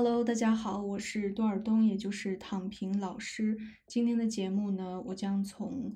[0.00, 3.58] Hello，大家好，我是多尔东，也就是躺平老师。
[3.88, 5.92] 今天的节目呢，我将从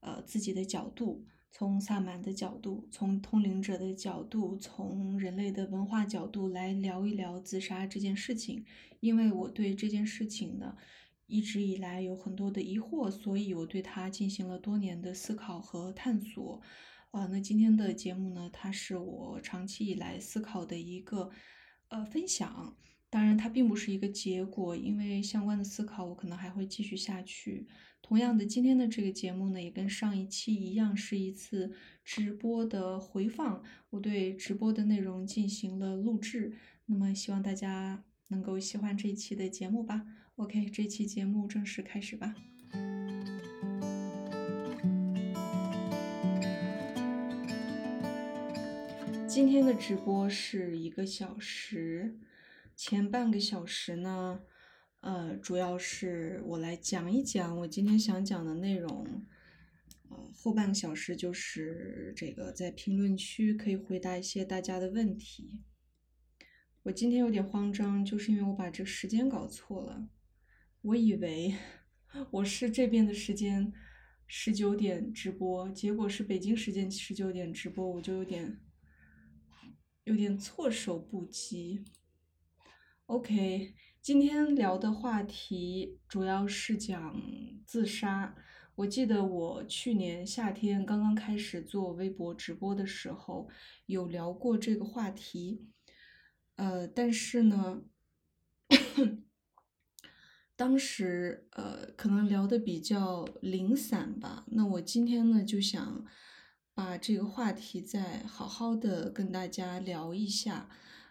[0.00, 8.62] 呃自己的角度，从萨满的角度，从通灵者的角度，从人类的文化角度来聊一聊自杀这件事情。
[9.00, 10.76] 因为我对这件事情呢，
[11.26, 16.60] 一直以来有很多的疑惑，所以我对它进行了多年的思考和探索。
[17.10, 21.30] 啊，那今天的节目呢，它是我长期以来思考的一个
[21.88, 22.76] 呃分享。
[23.16, 27.66] 当然，它并不是一个结果，因为相关的思考我可能还会继续下去。
[28.02, 31.72] 同样的，今天的这个节目呢，也跟上一期一样，是一次
[32.04, 33.64] 直播的回放。
[33.88, 36.52] 我对直播的内容进行了录制，
[36.84, 40.04] 那么希望大家能够喜欢这一期的节目吧。
[40.34, 42.34] OK，这期节目正式开始吧。
[49.26, 52.18] 今天的直播是一个小时。
[52.76, 54.42] 前半个小时呢，
[55.00, 59.24] 呃，主要是我来讲一讲我今天想讲的内容，
[60.10, 65.62] 呃，后半个小时就是这个在评论区可以回答一些大家的问题。
[66.82, 70.10] 我今天有点慌张，就是因为我把这时间搞错了，
[70.82, 71.54] 我以为
[72.30, 73.72] 我是这边的时间
[74.26, 78.60] 十九点直播，结果是北京时间十九点直播，我就有点
[80.04, 81.82] 有点措手不及。
[83.06, 87.22] OK，今天聊的话题主要是讲
[87.64, 88.34] 自杀。
[88.74, 93.48] 我记得我去年夏天刚刚开始做微博直播的时候，
[93.86, 95.68] 有聊过这个话题。
[96.56, 97.82] 呃，但是呢，
[100.56, 104.44] 当时呃可能聊的比较零散吧。
[104.48, 106.04] 那我今天呢就想
[106.74, 110.68] 把这个话题再好好的跟大家聊一下。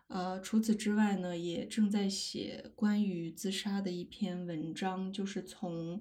[0.07, 5.99] 呃，除此之外呢，也正在写关于自杀的一篇文章，就是从，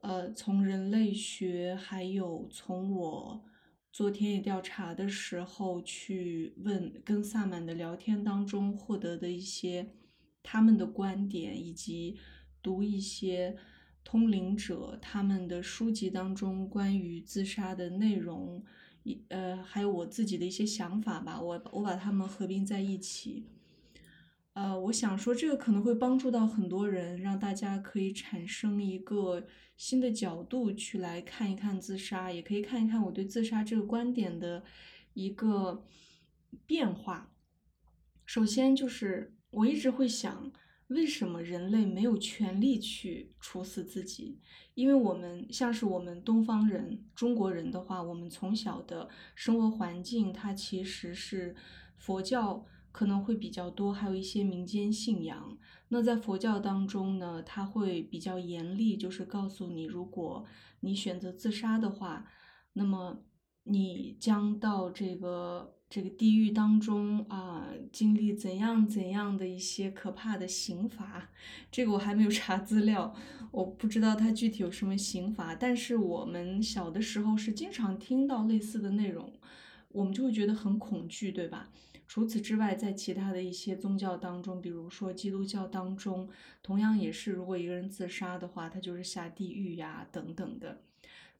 [0.00, 3.44] 呃，从人类学，还有从我
[3.92, 9.92] 做田野调查的时候去问跟萨满的聊天当中获得的一些
[10.42, 12.18] 他们的观点，以及
[12.62, 13.56] 读一些
[14.02, 18.64] 通灵者他们的书籍当中关于自杀的内容。
[19.04, 23.44] 一呃，还有我自己的一些想法吧，我我把它们合并在一起，
[24.52, 29.46] 呃，我想说这个可能会帮助到很多人，让大家可以产生一个
[29.76, 34.64] 新的角度去来看一看自杀，也可以看一看我对自杀这个观点的
[35.14, 35.84] 一个
[36.66, 37.32] 变化。
[38.24, 40.52] 首先就是我一直会想。
[40.92, 44.40] 为什么人类没有权利去处死自己？
[44.74, 51.54] 因为我们像是我们东方人、中国人的话，我们从小的生活环境，它其实是
[51.96, 55.58] 佛教可能会比较多，还有一些民间信仰。
[55.88, 60.44] 那在佛教当中呢，它会比较严厉，就是告诉你，如果
[60.80, 62.26] 你选择自杀的话，
[62.72, 63.22] 那么
[63.64, 65.74] 你将到这个。
[65.92, 71.28] 这个地狱当中啊，经历怎样怎样的一些可怕的刑罚，
[71.70, 73.14] 这个我还没有查资料，
[73.50, 75.54] 我不知道它具体有什么刑罚。
[75.54, 79.34] 但是我们小的时候是经常听到类似的内容，
[79.90, 81.68] 我们就会觉得很恐惧，对吧？
[82.08, 86.26] 除此之外，在其他的一些宗教当中，比如说基督教当中，
[86.62, 90.80] 同样也是，如果一个人自杀的话，他就是下地狱呀，等等的。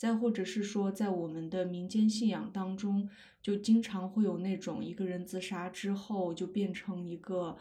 [0.02, 3.08] 再或者是说，在我们的民间信仰当中，
[3.40, 7.56] 就经常会有那种一个人自杀之后就变成一个，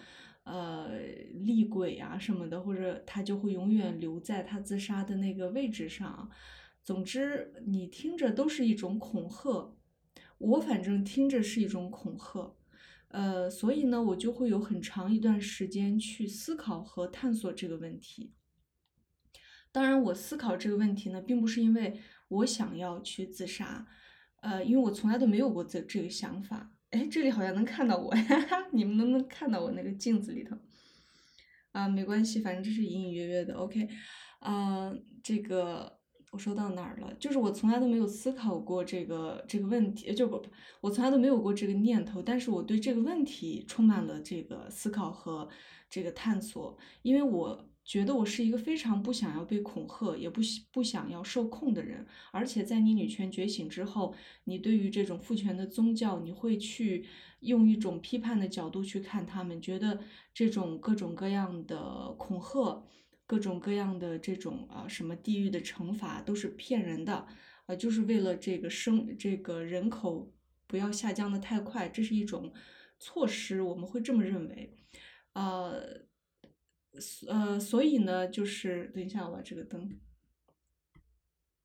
[0.46, 0.98] 呃，
[1.36, 6.32] 厉鬼啊什么的，或者他就会永远留在他自杀的那个位置上。
[6.82, 9.76] 总之，你听着都是一种恐吓，
[10.40, 12.56] 我反正听着是一种恐吓，
[13.10, 18.34] 呃，所以呢，我就会有很长一段时间去思考和探索这个问题。
[19.72, 22.00] 当然，我思考这个问题呢，并不是因为。
[22.32, 23.86] 我想要去自杀，
[24.42, 26.72] 呃，因为我从来都没有过这这个想法。
[26.92, 30.56] 哎，这里好像能看到我，哈 哈你们能不能看到我那个镜子里头？
[31.74, 33.54] 啊，没关系，反正这是隐隐约约的。
[33.56, 33.88] OK，
[34.40, 36.00] 啊，这个
[36.32, 37.14] 我说到哪儿了？
[37.20, 40.42] 就是我从来都没有思考过这个这个问题，就不，
[40.82, 42.22] 我从来都没有过这个念头。
[42.22, 45.50] 但是我对这个问题充满了这个思考和
[45.90, 47.68] 这个探索，因为我。
[47.92, 50.40] 觉得我是一个非常不想要被恐吓，也不
[50.72, 52.08] 不想要受控的人。
[52.32, 54.16] 而且在你女权觉醒之后，
[54.46, 57.04] 你对于这种父权的宗教，你会去
[57.42, 60.00] 用一种批判的角度去看他们，觉得
[60.34, 62.82] 这种各种各样的恐吓，
[63.28, 67.28] 各种各样的这种啊什么地狱的惩罚都是骗人的，
[67.66, 70.32] 啊，就是为了这个生这个人口
[70.66, 72.54] 不要下降的太快，这是一种
[72.98, 74.74] 措施，我们会这么认为，
[75.34, 76.10] 呃。
[77.28, 80.00] 呃，所以呢，就是等一下我把这个灯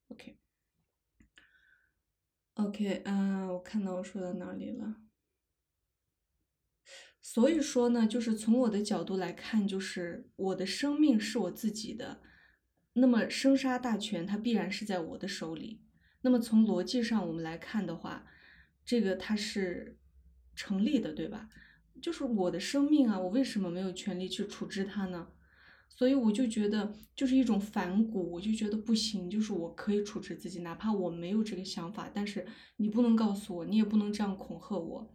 [0.08, 0.38] ，OK。
[2.54, 4.96] OK，嗯，我看到我说到哪里了。
[7.20, 12.22] 所以说呢，就是从我的角度来看，就是我的生命是我自己的，
[12.92, 15.82] 那么生杀大权它必然是在我的手里。
[16.22, 18.26] 那么从逻辑上我们来看的话，
[18.84, 19.98] 这个它是
[20.54, 21.48] 成立的，对吧？
[22.00, 25.28] 就是我的生命啊，我为什么没有权利去处置它呢？
[25.88, 32.46] 所以我就觉得就是一种反骨，我就觉得不行，就是我可以处置自己，哪怕我没有这个想法，但是
[32.76, 35.10] 你不能告诉我，你也不能这样恐吓我。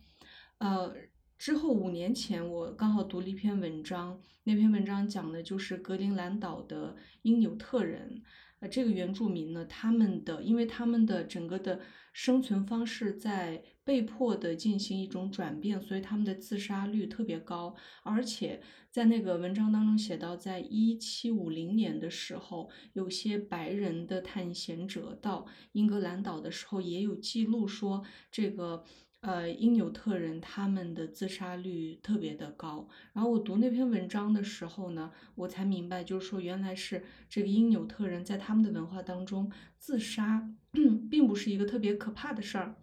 [0.57, 0.95] 呃，
[1.37, 8.23] 之后五年前我刚好读了一篇文章，那篇文章讲的就是格陵兰岛的因纽特人。
[8.59, 11.79] 呃，这个原住民呢，他们的，因为他们的整个的
[12.13, 17.75] 生存方式在被迫的进行一种转变，所以他们的自杀率特别高。
[18.03, 18.61] 而且
[18.91, 28.83] 在那个文章当中写到，在一七五零年的时候，有些白人的探险者到英格兰岛的时候，也有记录说这个。
[29.21, 32.89] 呃，因纽特人他们的自杀率特别的高。
[33.13, 40.49] 然后我读那篇文章的时候呢，我才明白，就是说原来是这个因纽特人在他们的文化当中，自杀
[41.07, 42.75] 并不是一个特别可怕的事儿。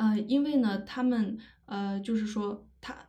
[0.00, 3.06] 呃，因为呢，他们呃，就是说他。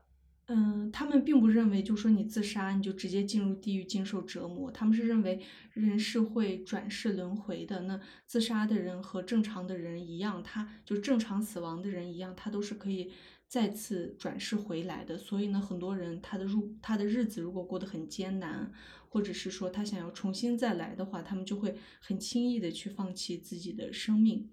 [0.53, 4.69] 嗯，他们并不认为，就说你自杀你就直接进入地狱经受折磨。
[4.69, 5.41] 他们是认为
[5.71, 7.83] 人是会转世轮回的。
[7.83, 13.13] 那自杀的人和正常的人一样，他就正常死亡的人一样，他都是可以
[13.47, 15.17] 再次转世回来的。
[15.17, 18.69] 所以呢，很多人他的入他的日子如果过得很艰难，
[19.07, 24.49] 或者是说他想要重新再来的话，他们就会很轻易的去放弃自己的生命。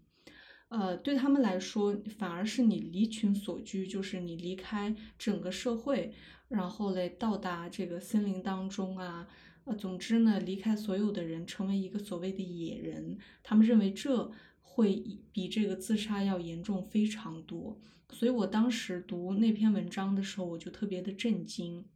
[0.68, 6.12] 呃，对他们来说，反而是你离群所居，就是你离开整个社会，
[6.48, 9.26] 然后嘞到达这个森林当中啊，
[9.64, 14.30] 呃，总之呢，离开所有的人，成为一个所谓的野人，他们认为这
[14.60, 17.80] 会比这个自杀要严重非常多。
[18.10, 21.86] 所以我当时读那篇文章的时候，我就特别的震惊，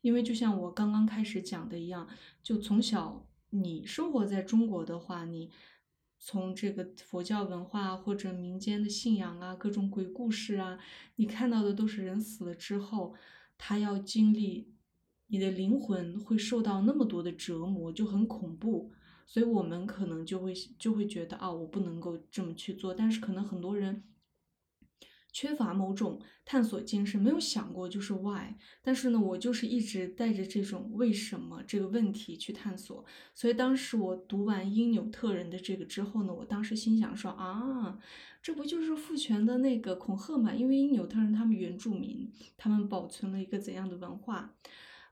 [0.00, 2.08] 因为就像我刚刚开始讲的一样，
[2.42, 5.52] 就从小你生活在中国的话，你。
[6.22, 10.78] 从这个佛教文化或者民间的信仰啊，各种鬼故事啊，
[11.16, 13.14] 你看到的都是人死了之后，
[13.56, 14.68] 他要经历，
[15.28, 18.92] 你的灵魂会受到那么多的折磨，就很恐怖。
[19.26, 22.92] 所以我们可能就会就会觉得啊，我不能够这么去做。
[22.92, 24.04] 但是可能很多人。
[25.32, 33.04] 缺乏某种探索精神，没有想过就是 why，但是呢，我就是一直带着这种为什么这个问题去探索。
[33.34, 37.98] 所以当时我读完因纽特人的这个之后呢，我当时心想说啊，
[38.42, 40.52] 这不就是父权的那个恐吓嘛？
[40.52, 44.54] 因为因纽特人他们原住民，他们保存了一个怎样的文化？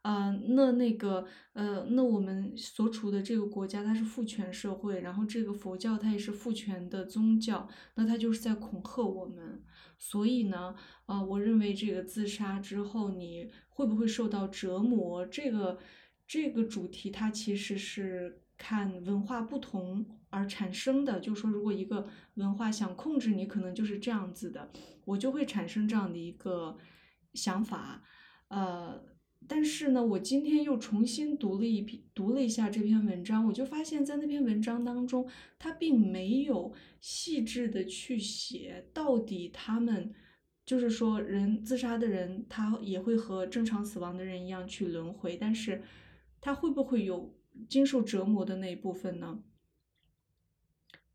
[0.03, 9.62] 啊，那那个，呃，那我们所处的这个国家它是父权社会，然后这个佛教它也是父权的宗教，那它就是在恐吓我们。
[9.98, 10.74] 所以呢，
[11.06, 15.78] 啊，我认为这个自杀之后你会不会受到折磨，这个
[16.26, 21.18] 这个主题它其实是看文化不同而产生的。
[21.20, 24.70] 就是说，如果一个文化想控制你，可能就是这样子的，
[25.04, 26.78] 我就会产生这样的一个
[27.34, 28.02] 想法，
[28.48, 29.18] 呃。
[29.46, 35.27] 但是呢，我今天又重新读了一篇，读了一下这篇文章，我就发现，在那篇文章当中，
[35.58, 40.12] 他并没有细致的去写到底他们，
[40.67, 45.82] 就是说人自杀的人，他也会和正常死亡的人一样去轮回，但是
[46.41, 47.34] 他会不会有
[47.69, 49.43] 经受折磨的那一部分呢？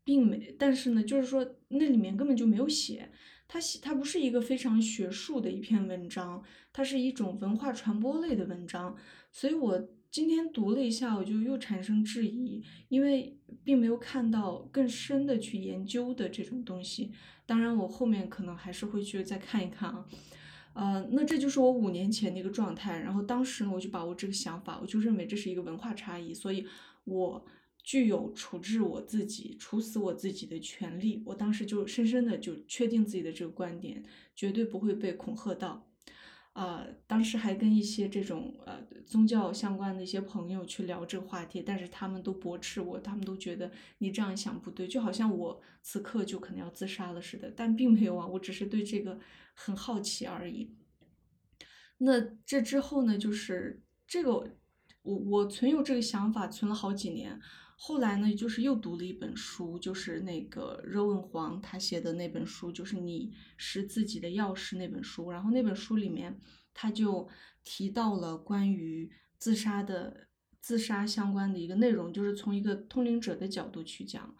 [0.02, 3.10] 并没，但是呢，就是说那里面根本就没有写。
[3.46, 8.96] 它它不是一个非常学术的一篇文章，它是一种文化传播类的文章，
[9.30, 17.12] 所以我今天读了一下，我就又产生质疑，因为并没有看到更深的去研究的这种东西。
[17.46, 20.06] 当然，我后面可能还是会去再看一看啊，
[20.72, 23.00] 呃，那这就是我五年前的一个状态。
[23.00, 26.66] 然后当时呢，我就把我这个想法，我就认为这是一个文化差异，所以
[27.04, 27.44] 我。
[27.84, 31.22] 具有处置我自己、处死我自己的权利。
[31.26, 34.02] 我当时就深深的就确定自己的这个观点，
[34.34, 35.86] 绝对不会被恐吓到。
[36.54, 47.52] 啊，当时还跟一些这种呃宗教相关的一些朋友去聊这个话题，但是他们都驳斥我，他们都觉得你这样想不对，就好像我此刻就可能要自杀了似的。
[47.54, 49.18] 但并没有啊，我只是对这个
[49.54, 50.76] 很好奇而已。
[51.98, 54.56] 那这之后呢，就是这个
[55.02, 57.40] 我我存有这个想法，存了好几年。
[57.76, 65.30] 后来呢，就是又读了一本书，就是那个热问黄他写的那本书，就是你是自己的钥匙那本书。
[65.30, 66.38] 然后那本书里面，
[66.72, 67.28] 他就
[67.62, 70.28] 提到了关于自杀的
[70.60, 74.34] 自杀相关的一个内容，就是从一个通灵者的角度去讲。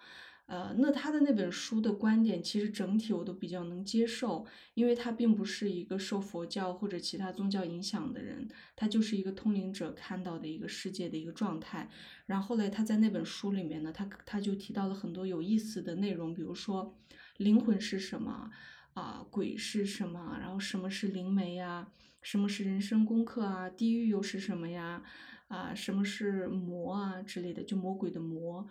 [0.46, 8.46] 呃，那他的那本书的观点，其实整体我都比较能接受，因为他并不是一个受佛教或者其他宗教影响的人，
[8.76, 11.88] 他就是一个通灵者看到的一个世界的一个状态。
[12.26, 16.94] 然后嘞，他在那本书里面呢，他他就提到了很多有意思的内容，比如说
[17.38, 18.50] 灵魂是什么
[18.92, 21.88] 啊，鬼是什么，然后什么是灵媒呀，
[22.20, 25.02] 什么是人生功课啊，地狱又是什么呀，
[25.48, 28.68] 啊，什么是魔啊之类的，就魔鬼的魔。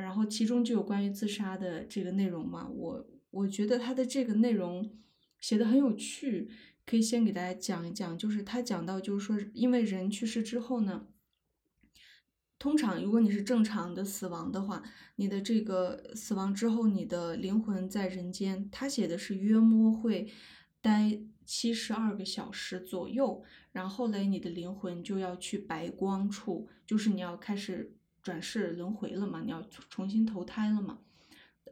[0.00, 4.90] 然后其中就有关于自杀的这个内容嘛，我我觉得他的这个内容
[5.38, 6.48] 写的很有趣，
[6.86, 8.16] 可以先给大家讲一讲。
[8.16, 11.08] 就是他讲到，就是说，因为人去世之后呢，
[12.58, 14.82] 通常如果你是正常的死亡的话，
[15.16, 20.32] 你的这个死亡之后，你的灵魂在人间，他写的是约摸会
[20.80, 27.94] 待七十二个小时左右，然后嘞，你的灵魂就要去白光处，就是你要开始。
[28.22, 29.42] 转世轮回了嘛？
[29.44, 31.00] 你要重新投胎了嘛？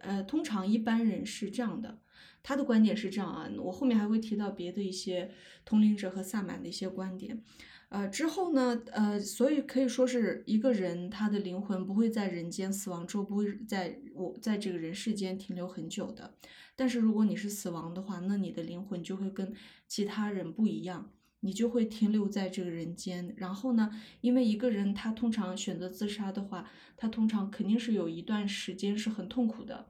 [0.00, 1.98] 呃，通常一般人是这样的，
[2.42, 3.50] 他的观点是这样啊。
[3.58, 5.30] 我后面还会提到别的一些
[5.64, 7.42] 通灵者和萨满的一些观点。
[7.90, 16.34] 呃，之后呢，呃，所以可以说是一个人他的灵魂不会在人间死亡之后不会在我在这个人世间停留很久的。
[16.76, 19.52] 但是如果你是死亡的话，那你的灵魂就会跟
[19.86, 21.10] 其他人不一样。
[21.42, 29.86] 你就会停留在这个人间，然后呢，因为一个人他通常选择自杀的话，他通常肯定是有一段时间是很痛苦的。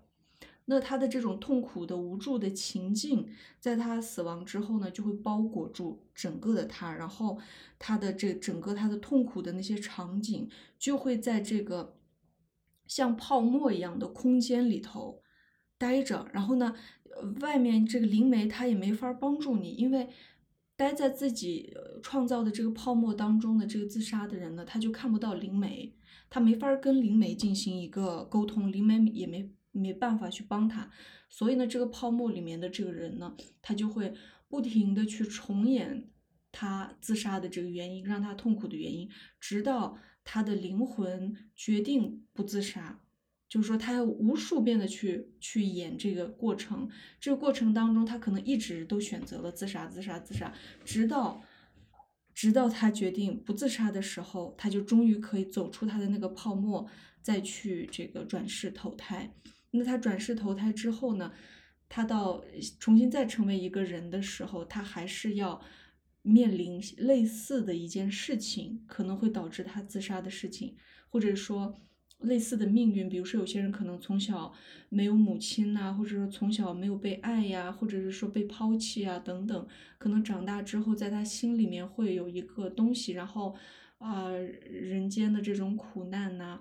[0.66, 3.26] 那他的这种痛苦的无助的情境，
[3.59, 7.40] 在他死亡之后呢，就会包裹住整个的他，然后
[7.80, 11.97] 他的这整个他的痛苦的那些场景，就会在这个
[12.87, 15.21] 像泡沫一样的空间里头
[15.76, 16.76] 待着，然后呢，
[17.40, 20.09] 外面这个灵媒他也没法帮助你，因为。
[20.81, 25.95] 待在自己创造的这个泡沫当中的这个自杀的人呢，他就看不到灵媒，
[26.31, 30.91] 他没法跟灵媒进行一个沟通，灵媒也没没办法去帮他，
[31.29, 34.15] 所以呢，这个泡沫里面的这个人呢，他就会
[34.49, 36.09] 不停的去重演
[36.51, 39.07] 他自杀的这个原因，让他痛苦的原因，
[39.39, 43.03] 直到他的灵魂决定不自杀。
[43.50, 46.88] 就是说，他要无数遍的去去演这个过程，
[47.21, 50.54] 这个过程当中，他可能一直都选择了自杀，自杀，自杀，
[50.85, 51.42] 直到
[52.33, 56.87] 直到他决定不自杀的时候，他就终于可以走出他的那个泡沫，
[57.23, 59.35] 再去这个转世投胎。
[59.73, 61.33] 那他转世投胎之后呢，
[61.88, 62.45] 他到
[62.78, 65.61] 重新再成为一个人的时候，他还是要
[66.23, 70.76] 面临类似的一件事情，可能会导致他自杀的事情，
[71.09, 71.75] 或者说。
[72.23, 74.53] 类似的命运，比如说有些人可能从小
[74.89, 79.67] 没有母亲呐，或者说从小没有被爱呀，或者是说被抛弃啊等等，
[79.99, 83.57] 可能长大之后在他心里面会有一个东西，然后
[83.99, 86.61] 啊人间的这种苦难呐，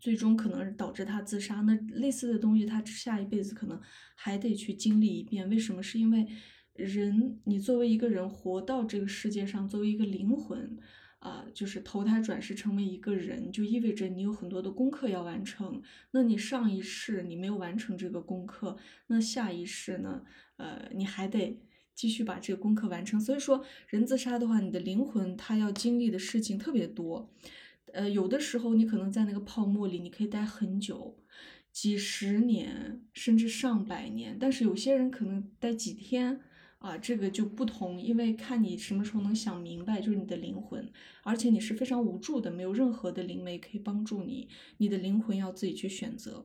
[0.00, 1.62] 最终可能导致他自杀。
[1.62, 3.80] 那类似的东西，他下一辈子可能
[4.14, 5.48] 还得去经历一遍。
[5.48, 5.82] 为什么？
[5.82, 6.26] 是因为
[6.74, 10.78] 人，你作为一个人活到这个世界上，作为一个灵魂。
[11.22, 15.80] 啊，就是投胎转世成为一个人，就意味着你有很多的功课要完成。
[16.10, 18.76] 那你上一世你没有完成这个功课，
[19.06, 20.24] 那下一世呢？
[20.56, 21.60] 呃，你还得
[21.94, 23.20] 继续把这个功课完成。
[23.20, 27.32] 所以说，人自杀的话，你的灵魂它要经历的事情特别多。
[27.92, 31.16] 呃，有的时候你可能在那个泡沫里，你可以待很久，
[31.70, 36.40] 几十年甚至上百年，但是有些人可能待几天。
[36.82, 40.90] 啊，这个就不同，因为看你什么时候能想明白，就是你的灵魂，
[41.22, 44.48] 而且你是非常无助的，没有任何的灵媒可以帮助你，
[44.78, 46.44] 你的灵魂要自己去选择。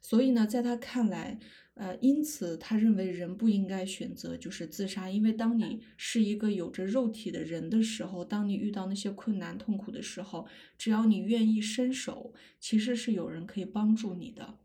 [0.00, 1.40] 所以呢，在他看来，
[1.74, 10.46] 呃，因此他认为人不应该选择就是自杀，因为当你是一个有着肉体的人的时候，当你遇到那些困难痛苦的时候，
[10.78, 14.58] 只要你愿意伸手，其实是有人可以帮助你的。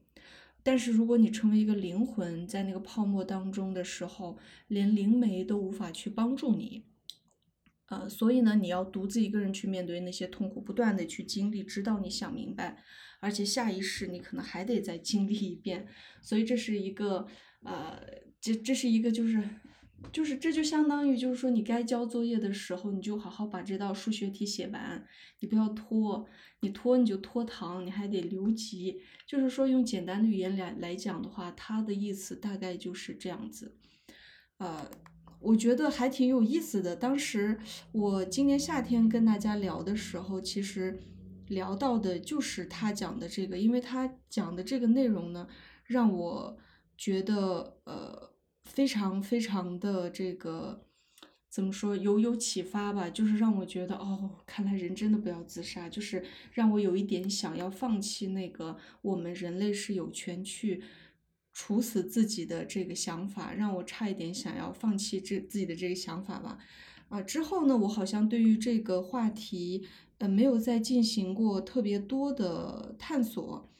[0.63, 4.38] 但是如果你成为一个灵魂，在那个泡沫当中的时候，
[4.68, 6.86] 连灵媒都无法去帮助你，
[7.88, 12.84] 呃，所以呢，你要独自一个人去面对那些痛苦，不断的去经历，直到你想明白，
[13.20, 15.88] 而且下一世你可能还得再经历一遍，
[16.22, 17.27] 所以这是一个，
[17.63, 18.00] 呃，
[18.39, 19.44] 这这是一个就是。
[20.12, 25.05] 就是这就相当于就是说你该交作业的时候，你就好好把这道数学题写完，
[25.39, 26.27] 你不要拖，
[26.62, 29.00] 你拖你就拖堂，你还得留级。
[29.25, 33.77] 就是说用简单的语言来来讲的话，它的意思大概就是这样子。
[34.58, 34.89] 呃，
[35.39, 36.96] 我觉得还挺有意思的。
[36.96, 37.58] 当时
[37.91, 41.00] 我今年夏天跟大家聊的时候，其实
[41.48, 45.48] 聊到的就是他讲的这个，因为他讲的这个内容呢，
[45.86, 46.58] 让我
[46.98, 48.31] 觉得呃。
[48.74, 50.86] 非常非常的这个，
[51.50, 56.24] 怎么说有有启发吧，就是让我觉得哦，看来人真的不要自杀，就是
[56.54, 60.82] 让我有一点想要放弃那个我们人类是有权去
[61.51, 66.58] 处死自己的这个想法，让我差一点想要放弃这自己的这个想法吧。
[67.10, 69.86] 啊，之后呢，我好像对于这个话题，
[70.20, 73.71] 呃，没有再进行过特别多的探索。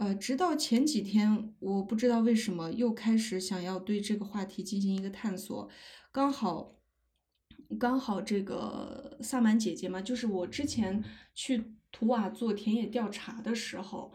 [0.00, 5.68] 呃，直到前几天，我不知道为什么又开始想要对这个话题进行一个探索，
[6.10, 6.76] 刚好。
[7.78, 11.04] 刚好这个萨满姐姐嘛，就是我之前
[11.34, 14.12] 去图瓦做田野调查的时候，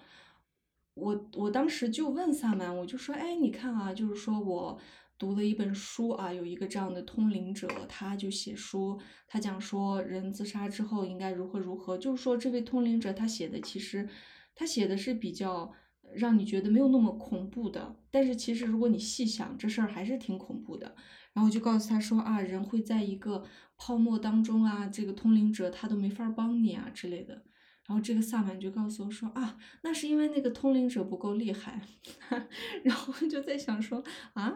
[0.95, 4.77] 我我当时就问萨满，我就说，哎，你看啊，就是说我
[5.17, 14.09] 读了一本书啊，有一个这样的通灵者，他就写书，他讲说人自杀之后应该如何如何，就是说这位通灵者他写的其实
[14.55, 15.71] 他写的是比较
[16.15, 20.95] 让你觉得没有那么恐怖的，但是其实如果你细想，这事儿还是挺恐怖的。
[21.33, 23.43] 然后就告诉他说啊，人会在一个
[23.75, 27.43] 泡沫当中啊，这个通灵者他都没法帮你啊之类的。
[27.85, 31.81] 然后这个萨满就告诉我说啊，那是因为那个通灵者不够厉害。
[32.83, 34.01] 然后就在想说
[34.33, 34.55] 啊，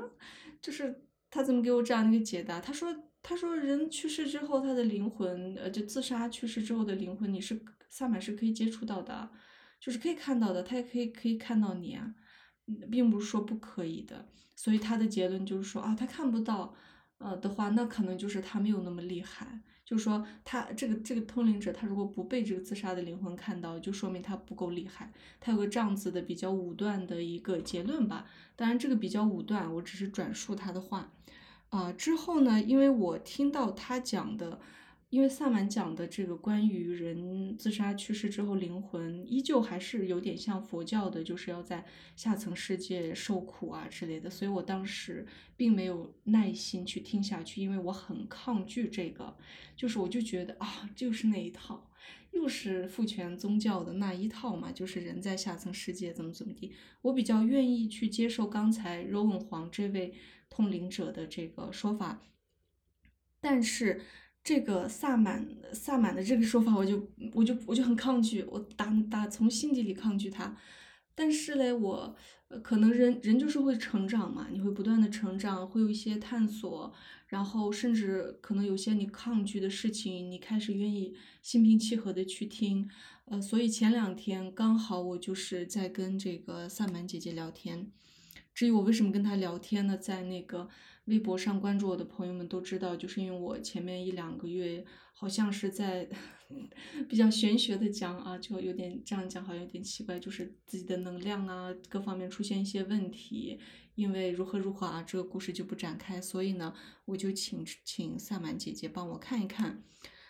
[0.61, 2.61] 就是他怎么给我这样一个解答？
[2.61, 9.29] 他说他说人去世之后，他的灵魂呃就自杀去世之后的灵魂，你是萨满是可以接触到的，
[9.79, 12.13] 就是可以看到的，他也可以可以看到你啊，
[12.91, 14.27] 并不是说不可以的。
[14.55, 16.75] 所以他的结论就是说啊，他看不到，
[17.19, 19.61] 呃的话，那可能就是他没有那么厉害。
[19.85, 25.11] 就是说他这个这个通灵者，他如果不被这个自杀的灵魂看到，就说明他不够厉害。
[25.39, 28.25] 他有个这样子的比较武断的一个结论吧。
[28.55, 31.13] 当然这个比较武断，我只是转述他的话。
[31.69, 34.59] 啊，之后呢，因为我听到他讲的。
[35.09, 41.83] 因为萨满讲的这个关于人自杀去世之后灵魂依旧还是有点像佛教的，就是要在
[42.15, 45.25] 下层世界受苦啊之类的，所以我当时
[45.57, 49.35] 并没有耐心去听下去，因为我很抗拒这个，
[49.75, 51.89] 就是我就觉得啊，就是那一套，
[52.29, 60.13] 又是父权宗教的那一套嘛，就是人在下层世界怎么怎么地，我比较愿意去接受刚才若文皇这位
[60.51, 62.21] 通灵者的这个说法，
[63.41, 64.01] 但是。
[64.43, 70.57] 这个萨满萨满的这个说法，我就我就我就很抗拒，我打打从心底里抗拒他。
[71.13, 72.15] 但是嘞，我
[72.63, 76.91] 可能人人就是会成长嘛，你会不断的成长，会有一些探索，
[77.27, 82.89] 然后甚至可能有些你抗拒的事情，你开始愿意心平气和的去听。
[83.25, 87.91] 呃，所以前两天刚好我就是在跟这个萨满姐姐聊天。
[88.55, 89.95] 至于我为什么跟她聊天呢？
[89.95, 90.69] 在那个。
[91.09, 96.07] 微博上关注我的朋友们都知道，就是因为我前面一两个月好像是在
[97.09, 103.59] 比较玄学的讲啊，就有点这样讲好像有点奇怪，就是自己的能量啊各方面出现一些问题，
[103.95, 106.73] 因为如何如何啊，这个故事就不展开，所以呢，
[107.05, 109.83] 我就请请萨满姐姐帮我看一看，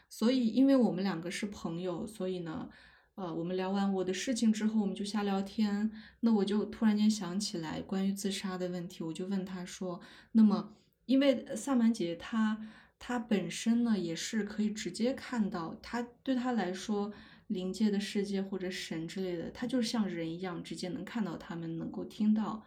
[0.10, 2.70] 所以因为我们两个是朋友，所以呢。
[3.20, 5.92] 呃，我们聊完我的事情之后，我们就瞎聊天。
[6.22, 10.00] 那我就突然间想起来关于自杀的问题，我就问他说
[10.32, 10.74] ：“那么，
[11.06, 12.66] 因为萨满姐她
[12.98, 17.12] 她本身呢也是可以直接看到，她对她来说
[17.48, 22.66] 灵界的世界或者神之类的，她就是像人一样直接能看到他们，能够听到，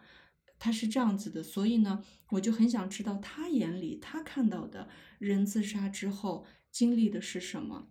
[0.59, 1.43] 她是这样子的。
[1.43, 7.89] 所以呢，我就很想知道她眼里她看到的人自杀之后经历的是什么。”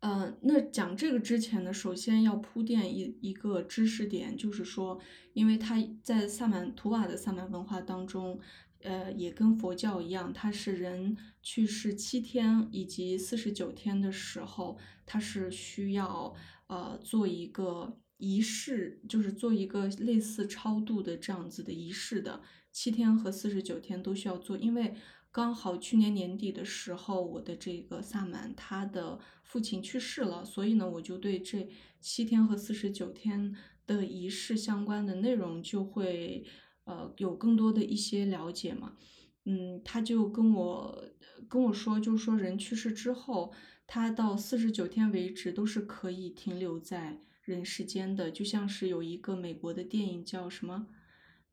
[0.00, 5.00] 呃，那讲这个之前呢，首先要铺垫一一个知识点，就是说，
[5.32, 8.38] 因为他在萨满图瓦的萨满文化当中，
[8.82, 16.34] 呃，也跟佛教一样，他是人去世七天以及四十九天的时候，他是需要
[16.68, 24.94] 呃做一个仪式，就是做一个类似超度的这样子的仪式的，七天和四十九天都需要做，因为。
[25.36, 31.68] 刚好去年年底的时候，我的这个萨满他的父亲去世了，所以呢，我就对这
[32.00, 33.54] 七天和四十九天
[33.86, 36.46] 的仪式相关的内容就会
[36.84, 38.96] 呃有更多的一些了解嘛。
[39.44, 41.04] 嗯，他就跟我
[41.50, 43.52] 跟我说，就是说人去世之后，
[43.86, 50.86] 他到四十九天为止都是可以停留在人世间的，就像是有一个美国的电影叫什么，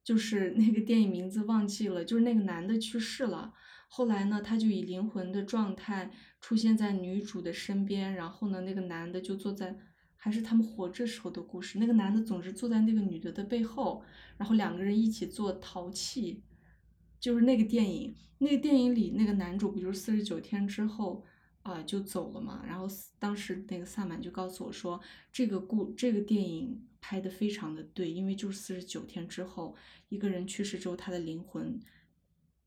[0.01, 3.53] 就是那个电影名字忘记了，就是那个男的去世了。
[3.95, 6.09] 后来呢，他就以灵魂的状态
[6.41, 9.77] 出现在女主的身边，然后呢，那个男的就坐在，
[10.15, 11.77] 还是他们活着时候的故事。
[11.77, 14.03] 那个男的总是坐在那个女的的背后，
[14.35, 16.41] 然后两个人一起做淘气，
[17.19, 18.15] 就是那个电影。
[18.39, 21.23] 那个电影里那个男主，比如四十九天之后
[21.61, 22.63] 啊就走了嘛。
[22.67, 22.87] 然后
[23.19, 24.99] 当时那个萨满就告诉我说，
[25.31, 29.75] 这个故这个电影拍的非常的对，因为就是四十九天之后，
[30.09, 31.79] 一个人去世之后，他的灵魂。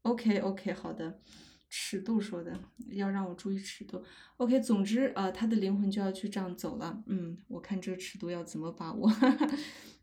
[0.06, 1.20] OK OK，好的，
[1.68, 2.56] 尺度说的，
[2.92, 4.04] 要让我注意尺度。
[4.36, 7.02] OK，总之啊，他的灵魂就要去这样走了。
[7.06, 9.10] 嗯，我看这个尺度要怎么把握。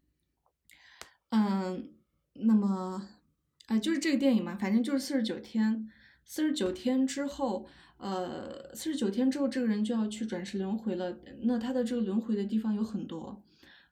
[1.32, 1.94] 嗯，
[2.34, 3.08] 那么
[3.68, 5.90] 啊，就是这个电影嘛，反正就是四十九天，
[6.26, 11.18] 四十九天之后，呃，四十九天之后，这个人就要去转世轮回了。
[11.44, 13.42] 那他的这个轮回的地方有很多，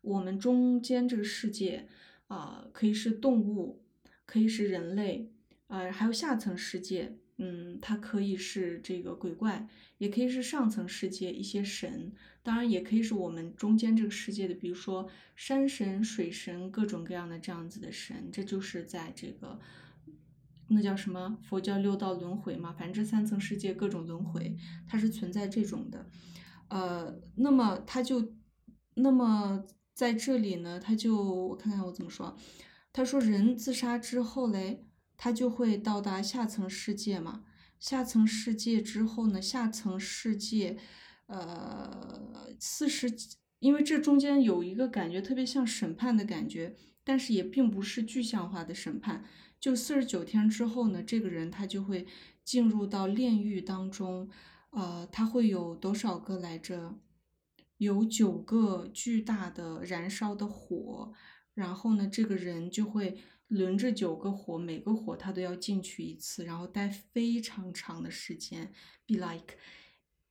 [0.02, 1.88] 我们中间这个世界
[2.28, 3.86] 啊，可以是动物，
[4.26, 5.32] 可以是人类。
[5.72, 12.12] 呃，还有下层世界，嗯，它可以是这个鬼怪，也可以是上层世界一些神，
[12.44, 19.62] 当然也可以是我们中间这个世界的，比如说山神、水神，各种各样的这样子的神，这就是在这个
[20.68, 26.06] 那叫什么佛教六道轮回嘛，反正这三层世界各种轮回，它是存在这种的，
[26.68, 28.34] 呃，那么他就，
[28.96, 32.38] 那么在这里呢，他就我看看我怎么说，
[32.92, 34.86] 他说人自杀之后嘞。
[35.24, 37.44] 他就会到达下层世界嘛，
[37.80, 40.80] 下层世界之后呢，下层世界，
[41.28, 43.08] 呃，四十，
[43.60, 49.24] 因为这中间有一个感觉特别像审判的感觉，但是也并不是具象化的审判。
[49.60, 52.08] 就四十九天之后呢，这个人他就会
[52.44, 54.28] 进入到炼狱当中，
[54.72, 56.98] 呃，他会有多少个来着？
[57.78, 61.14] 有九个巨大的燃烧的火，
[61.54, 63.20] 然后呢，这个人就会。
[63.52, 68.72] 轮着九个火，每个火他都要进去一次，然后待非常长的时间
[69.06, 69.58] ，be like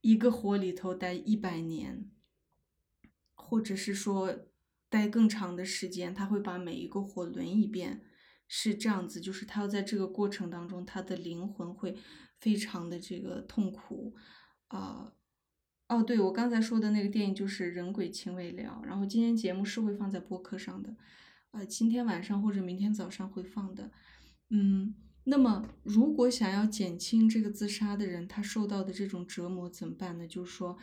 [0.01, 2.11] 一个火里头待一百年，
[3.35, 4.35] 或者是说
[4.89, 8.01] 待更长的时间，他会把每一个火轮一遍，
[8.49, 11.95] 是这样子，就是他要在这个过程当中，他的灵魂会
[12.39, 14.17] 非常的这个痛苦
[14.69, 15.13] 啊。
[15.89, 20.97] 哦，对我刚才说的那个电影就是《人鬼情未了》，然后今天节目是会放在播客上的。
[21.53, 23.91] 呃，今天晚上或者明天早上会放的，
[24.51, 30.29] 嗯，那么如果想要减轻这个自杀的人他受到的这种折磨怎么办呢？
[30.29, 30.79] 就是说，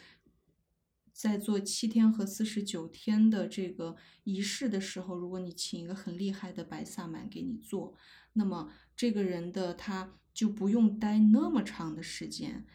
[1.14, 7.96] 在做七天和四十九天的这个仪式的时候，如果你请一个很厉害的白萨满给你做，
[8.34, 12.66] 那么这个人的他就不用待那么长的时间，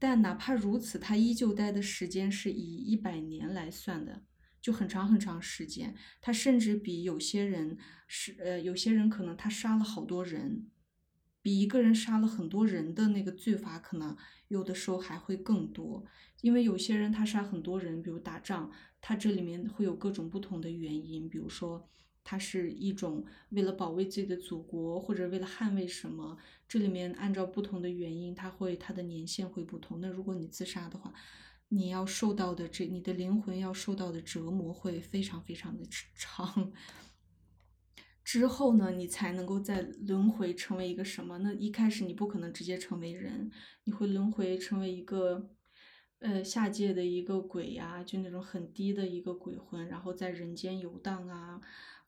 [0.00, 4.24] 但哪怕如此，他依旧待的时间是以一百年来算的。
[4.60, 10.68] 就很长很长时间，他甚至比有些人是呃，有些人可能他杀了好多人，
[11.42, 14.16] 比一个人杀了很多人的那个罪罚可能
[14.48, 16.04] 有的时候还会更多，
[16.42, 18.70] 因为有些人他杀很多人，比如打仗，
[19.00, 21.88] 他这里面会有各种不同的原因，比如说
[22.22, 26.36] 他是一种为了保卫自己的祖国，或者为了捍卫什么，
[26.68, 30.00] 这里面按照不同的原因，他会他的年限会不同。
[30.00, 31.12] 那如果你自杀的话，
[31.70, 36.72] 你要受到的这，你的灵魂要受到的折磨会非常非常的长。
[38.22, 41.38] 之后呢，你才能够在轮回成为一个什么？
[41.38, 43.50] 那一开始你不可能直接成为人，
[43.84, 45.50] 你会轮回成为一个，
[46.18, 51.60] 呃，下界的一个鬼呀，就那种很低的一个鬼魂，然后在人间游荡啊。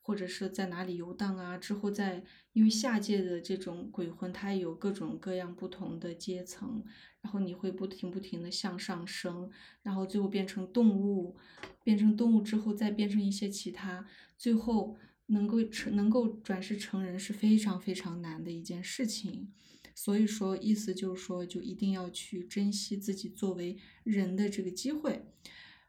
[0.05, 1.57] 或者是在哪里游荡啊？
[1.57, 6.83] 之后在，因为下界的这种鬼魂，它有各种各样不同的阶层，
[7.23, 9.49] 然后你会不停不停的向上升，
[9.81, 11.35] 然后最后变成动物，
[11.83, 14.05] 变成动物之后再变成一些其他，
[14.37, 19.51] 最后能够成能够转世成人是非常非常难的一件事情。
[19.95, 25.25] 所以说，意思就是说，就一定要去珍惜自己作为人的这个机会。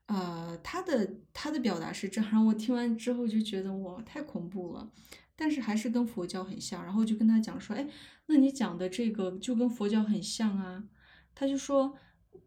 [0.06, 4.92] 呃，他的他的表达是这样，我听完之后就觉得哇，太恐怖了。
[5.34, 7.88] 但是还是跟佛教很像，然后就跟他讲说，哎，
[8.26, 10.84] 那你讲的这个就跟佛教很像啊。
[11.34, 11.96] 他就说，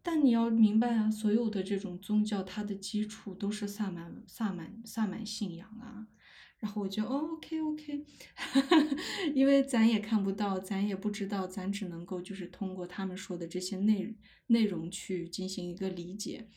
[0.02, 6.06] 但你要明白啊，所有的这种宗教，它的基础都是萨满、萨满、萨满信仰啊。
[6.58, 8.04] 然后我就哦，OK OK，
[9.32, 14.16] 因为咱也看不到，咱也不知道，咱只能够就是通过他们说的这些内
[14.48, 16.48] 内容去进行一个理解。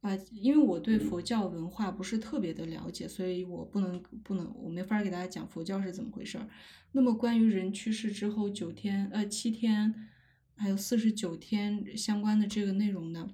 [0.00, 6.48] 啊，因为我对佛教文化不是特别的了解，所以我不能不能，我没法给大家讲佛教是怎么回事儿。
[6.92, 9.94] 那么关于人去世之后九天、呃七天，
[10.56, 13.28] 还有四十九天相关的这个内容呢，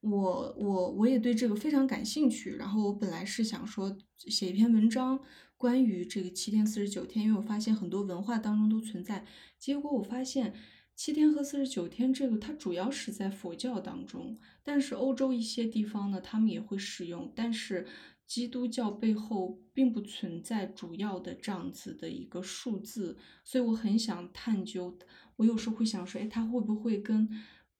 [0.00, 2.56] 我我我也对这个非常感兴趣。
[2.56, 5.20] 然后我本来是想说写一篇文章
[5.56, 9.26] 关于这个七天四十九天，因为我发现很多文化当中都存在。
[9.58, 10.54] 结果我发现。
[10.94, 17.32] 七天和四十九天，这个它主要是在佛教当中，但是欧洲一些地方呢，他们也会使用。
[17.34, 17.86] 但是
[18.26, 24.96] 基督教背后并不存在主要的这样子的一个数字，所以我很想探究。
[25.42, 27.28] 我有时候会想说，哎，它会不会跟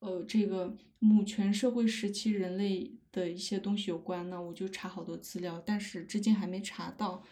[0.01, 4.43] 呃这个母权社会时期人类的一些东西有关呢？
[4.43, 7.23] 我就查好多资料，但是至今还没查到。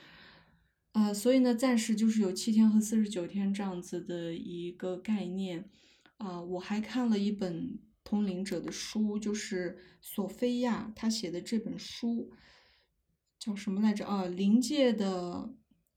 [0.92, 5.68] 呃，所以呢，暂时就是有七天和四十九天这样子的一个概念。
[6.18, 12.30] 啊，我还看了一本通灵者的书，就是索菲亚她写的这本书，
[13.36, 14.06] 叫什么来着？
[14.06, 15.54] 啊，灵界的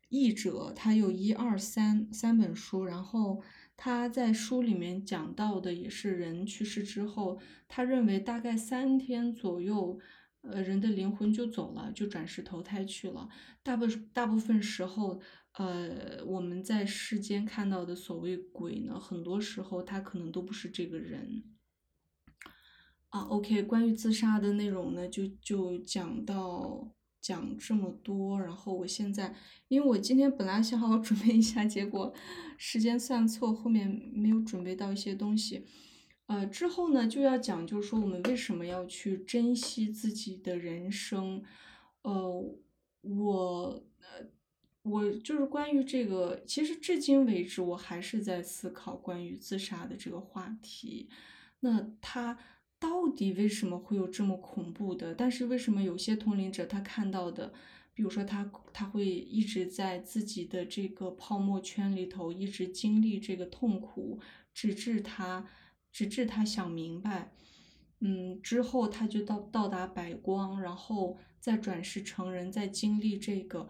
[0.10, 3.42] 译者，他有一二三三本书，然后
[3.84, 10.00] 他在书里面讲到的也是人去世之后，他认为大概三天左右。
[10.42, 13.28] 呃，人的灵魂就走了，就转世投胎去了。
[13.62, 15.20] 大部大部分时候，
[15.54, 21.44] 呃，我们在世间看到的所谓鬼呢，很多时候他可能都不是这个人。
[23.10, 26.90] 啊，OK，关于自杀的内容呢，就就讲到
[27.24, 28.40] 讲这么多。
[28.40, 29.34] 然后我现在，
[29.68, 32.14] 因为我今天本来想好好 准备一下，结果
[32.58, 35.66] 时间算错，后面没有准备到一些东西。
[36.28, 41.42] 呃，之后呢就要讲，就是说我们为什么要去珍惜自己的人生。
[42.04, 42.14] 呃，
[43.02, 44.28] 我呃，
[44.84, 51.10] 我就是关于这个，其实至今为止我还是在思考关于自杀的这个话题。
[51.62, 52.38] 那他
[52.84, 55.16] 到底为什么会有这么恐怖的？
[55.16, 57.54] 但是为什么有些通灵者他看到的，
[57.94, 64.20] 比如说他他会一直在自己的这个泡沫圈里头一直经历这个痛苦，
[64.54, 65.48] 直至他。
[65.96, 67.32] 直至他想明白，
[68.00, 73.70] 嗯，之后他就到到达白光，然后再转世成人，再经历这个，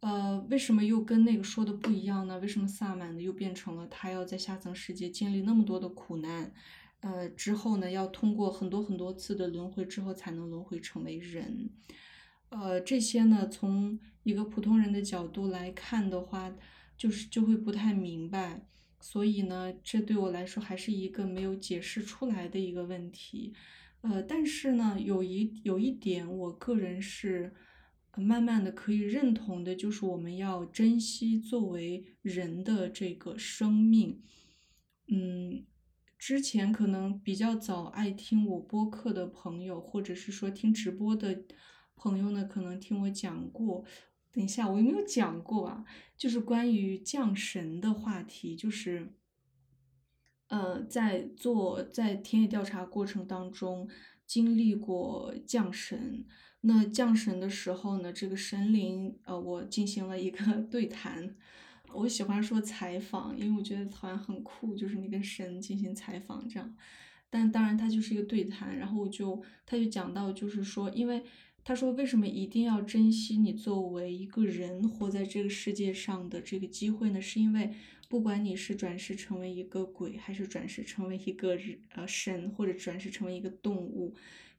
[0.00, 2.38] 呃，为什么又跟那个说的不一样呢？
[2.40, 6.52] 为什么萨满的又变成了他要在下层世界经历那么多的苦难，
[7.02, 11.70] 呃，之后呢，要通过很多很多次的轮回之后才能轮回成为人，
[12.48, 16.56] 呃，这些呢，从一个普通人的角度来看的话，
[16.96, 18.66] 就是就会不太明白。
[19.00, 23.52] 所以呢，这对我来说还是一个没有解释出来的一个问题，
[24.02, 27.52] 呃，但是呢，有一有一点，我个人是
[28.16, 34.22] 慢慢的可以认同的，就是我们要珍惜作为人的这个生命。
[35.08, 35.64] 嗯，
[36.22, 41.42] 之前可能比较早爱听我播客的朋友，或者是说听直播的
[41.96, 43.84] 朋友呢，可能听我讲过。
[44.30, 45.84] 等一下，我有没有讲过啊？
[46.16, 49.12] 就是关于降神的话题，就是，
[50.46, 53.88] 呃，在做在田野调查过程当中
[54.24, 56.24] 经历过降神。
[56.60, 61.34] 那降神的时候呢，这个神灵，呃，我进行了一个 对谈。
[61.94, 66.74] 我喜欢说采访，因为我觉得好像很酷，就是你跟神进行采访这样。
[67.30, 68.76] 但当然，它就是一个对谈。
[68.76, 71.22] 然后我就他就讲到，就是说，因为。
[71.64, 77.22] 他说：“为什么一定要珍惜你作为一个人活在这个世界上的这个机会呢？
[77.22, 77.72] 是因为
[78.08, 81.56] 不管你是转世成为一个鬼，还是转世成为一个
[81.90, 84.12] 呃神，或者转世成为一个动物，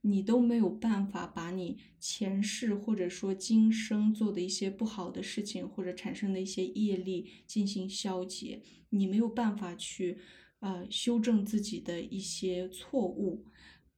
[0.03, 8.61] 你都没有办法把你前世或者说今生做的一些不好的事情，或者产生的一些业力进行消解。
[8.89, 10.19] 你没有办法去
[10.59, 13.45] 呃修正自己的一些错误。”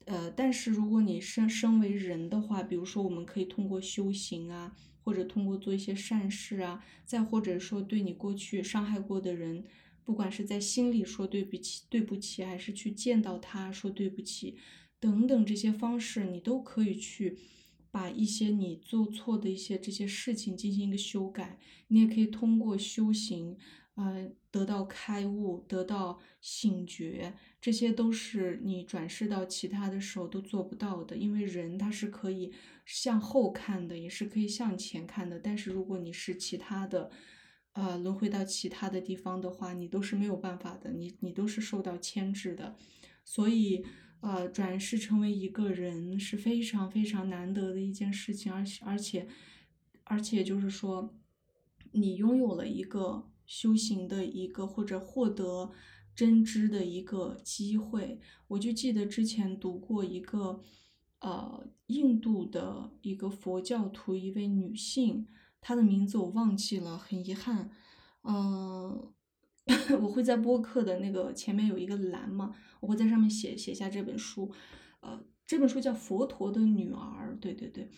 [0.06, 9.64] 呃，但是如果你身身为人的话，比如说我们可以通过修行啊，或者通过做一些善事啊，再或者说对你过去伤害过的人，
[10.04, 14.56] 不管是在心里说对不起，对不起，还是去见到他说对不起，
[15.06, 17.38] 等等这些方式，你都可以去
[17.92, 21.60] 把一些你做错的一些这些事情进行一个修改。
[21.90, 23.58] 你也可以通过修行。
[23.96, 31.16] 呃，得到开悟，得到醒觉，这些都是你转世到其他的时候都做不到的。
[31.16, 32.52] 因为人他是可以
[32.86, 35.40] 向后看的，也是可以向前看的。
[35.40, 37.10] 但是如果你是其他的，
[37.72, 42.76] 呃，轮回到其他的地方的话，你都是没有办法的，你你都是受到牵制的。
[43.24, 43.86] 所以，
[44.22, 49.28] 呃，转世成为一个人是非常非常难得的一件事情，而且而且
[50.04, 51.14] 而且就是说，
[51.92, 53.32] 你拥有了一个。
[53.48, 55.72] 修行的一个或者获得
[56.16, 60.64] 真知的一个机会，我就记得之前读过一个，
[61.20, 65.28] 呃，印度的一个佛教徒，一位女性，
[65.62, 67.70] 她的名字我忘记了，很遗憾。
[68.24, 69.14] 嗯，
[70.02, 74.52] 我会在播客的那个前面有一个栏嘛，我会在上面写写下这本书。
[75.02, 77.90] 呃，这本书叫《佛陀的女儿》，对对对，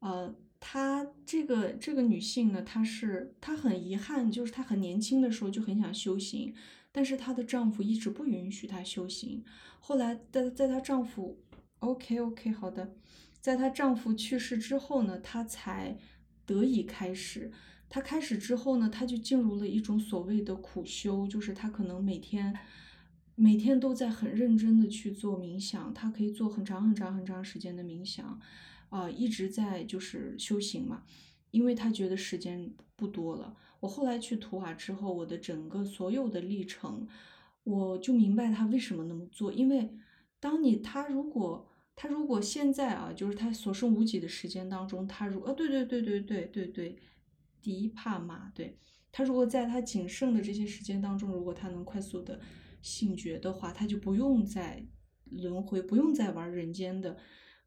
[0.00, 0.34] 呃。
[0.64, 6.54] 她这个这个女性呢，她是她很遗憾，就是她很年轻的时候就很想修行，
[6.92, 9.42] 但是她的丈夫一直不允许她修行。
[9.80, 11.42] 后来在在她丈夫
[11.80, 12.94] ，OK OK 好的，
[13.40, 15.98] 在她丈夫去世之后呢，她才
[16.46, 17.50] 得以开始。
[17.94, 22.58] 他开始之后呢，他就进入了一种所谓的苦修，就是他可能每天
[23.34, 28.40] 每天都在很认真的去做冥想，他可以做很长很长很长时间的冥想。
[28.88, 31.02] 啊，一直在就是修行嘛，
[31.50, 33.54] 因为他觉得时间不多了。
[33.80, 37.06] 我后来去图瓦之后，我的整个所有的历程，
[37.64, 39.52] 我就明白他为什么那么做。
[39.52, 39.90] 因为
[40.40, 46.96] 当你他如果他如果现在啊，就是他所剩无几的时间当中，他如呃对对对对对对对，
[47.62, 48.76] 迪帕玛对。
[49.10, 52.40] 他如果在他仅剩的这些时间当中，如果他能快速的
[52.80, 54.86] 醒觉的话，他就不用再
[55.24, 57.18] 轮回，不用再玩人间的，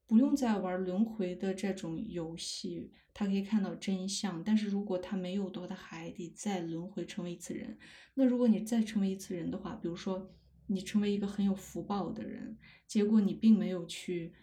[0.08, 4.44] 不用再玩轮回的这种游戏，他可以看到真相。
[4.44, 7.78] 但是如果他没有的话，他还得再轮回成为一次人。
[8.16, 10.32] 那如果你再成为一次人的话，比如说
[10.66, 14.34] 你成为一个很有福报的人，结果你并没有去，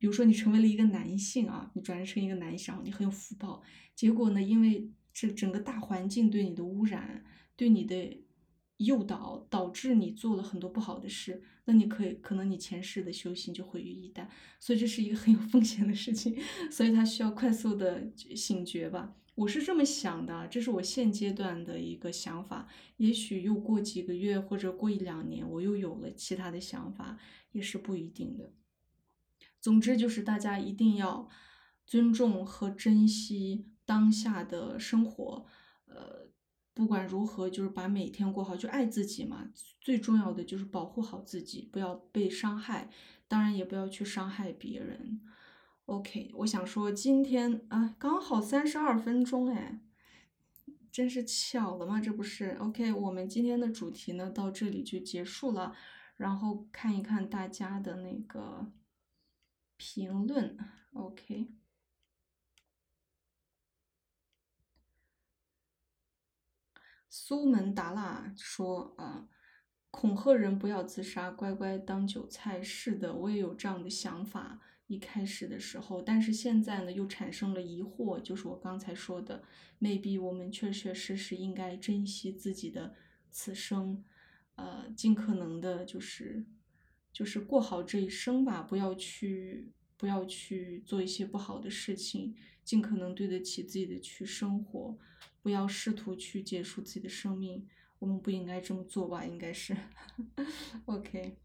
[0.00, 3.62] 比如说你成为了一个男性啊，你转成一个男性，你很有福报，
[3.94, 7.22] 结果呢，因为这整个大环境对你的污染，
[7.54, 8.16] 对你的
[8.78, 14.26] 诱导，导致你做了很多不好的事，那你可以可能你前世的修行就毁于一旦，
[14.58, 16.34] 所以这是一个很有风险的事情，
[16.72, 27.18] 所以他需要快速的醒觉吧，我是这么想的，这是我现阶段的一个想法，也许又过几个月或者过一两年，我又有了其他的想法，
[27.52, 28.50] 也是不一定的。
[29.60, 31.28] 总之就是大家一定要
[31.86, 33.66] 尊重和珍惜。
[33.86, 35.46] 当下的生活，
[35.86, 36.28] 呃，
[36.72, 39.50] 不管如何，就是把每天过好，就爱自己嘛。
[39.80, 42.88] 最重要的就是保护好自己，不要被伤害，
[43.26, 45.20] 当然也不要去伤害别人。
[45.86, 49.80] OK，我想说今天啊，刚好三十二分钟，哎，
[50.92, 52.00] 真是巧了吗？
[52.00, 52.92] 这不是 OK？
[52.92, 55.74] 我们今天的主题呢，到这里就结束了。
[56.16, 58.70] 然后看一看大家的那个
[59.80, 60.58] 评论
[60.92, 61.54] ，OK。
[67.08, 69.26] 苏门答腊说：“啊，
[69.90, 72.62] 恐吓人不要自杀，乖乖当韭菜。
[72.62, 74.60] 是的，我也有这样的想法。
[74.86, 79.42] 一开始的时候，但是现在呢，又产生了疑惑，就是我刚才说的
[79.80, 82.94] ，maybe 我们确确实实应该珍惜自己的
[83.30, 84.04] 此生，
[84.56, 86.44] 呃，尽可能的，就是
[87.12, 94.98] 就是过好这一生吧，不要去不要去做一些不好的事情，尽可能对得起自己的去生活。”
[95.42, 97.66] 不要试图去结束自己的生命，
[97.98, 99.24] 我们不应该这么做吧？
[99.24, 99.74] 应该是，
[100.84, 101.38] OK。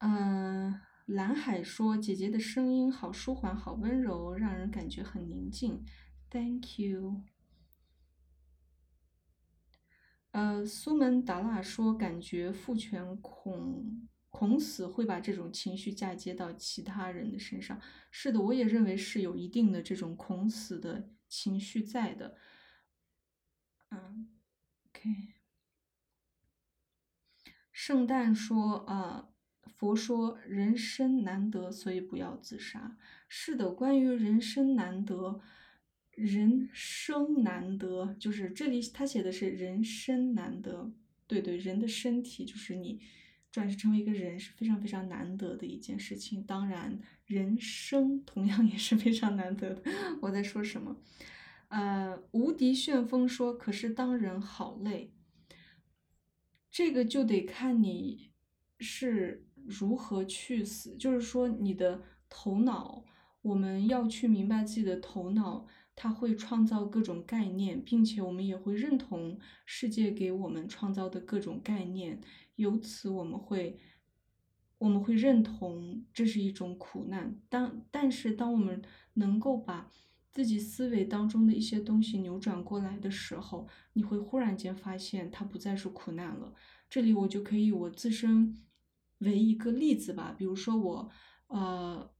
[0.00, 5.82] 嗯，蓝海说：“姐姐的声音好舒缓，好温柔，让人感觉很宁静。”
[6.28, 7.22] Thank you。
[10.36, 17.80] 呃，苏门答腊说：“感觉父权恐恐死会把这种情绪嫁接到其他人的身上。”
[18.12, 21.08] 是的，我也认为是有一定的这种恐死的。
[21.26, 22.36] 情绪在的，
[23.90, 24.28] 嗯
[24.90, 25.34] ，OK。
[27.72, 29.30] 圣诞说啊，
[29.62, 32.98] 佛说人生难得，所以不要自杀。
[33.26, 35.40] 是的，关于人生难得，
[36.16, 40.90] 人生难得，就是这里他写的是人生难得。
[41.28, 43.00] 对对，人的身体就是你
[43.52, 46.42] 转世成为一个人是非常非常难得的一件事情。
[46.42, 49.82] 当然，人生同样也是非常难得的。
[50.22, 50.96] 我在说什么？
[51.68, 55.12] 呃，无敌旋风说：“可是当人好累，
[56.70, 58.30] 这个就得看你
[58.78, 60.96] 是如何去死。
[60.96, 63.04] 就是说，你的头脑，
[63.42, 65.66] 我们要去明白自己的头脑，
[65.96, 72.20] 它会创造各种概念，并且我们也会认同世界给我们创造的各种概念。
[72.56, 73.78] 由此，我们会
[74.78, 77.40] 我们会认同这是一种苦难。
[77.48, 78.82] 当但是，当我们
[79.14, 79.90] 能够把
[80.30, 86.54] 自己思维当中的一些东西扭转过来的时候，你会忽然间发现它不再是苦难了。
[86.90, 88.62] 这里我就可以我自身
[89.20, 91.10] 为一个例子吧，比如说我，
[91.46, 92.10] 呃，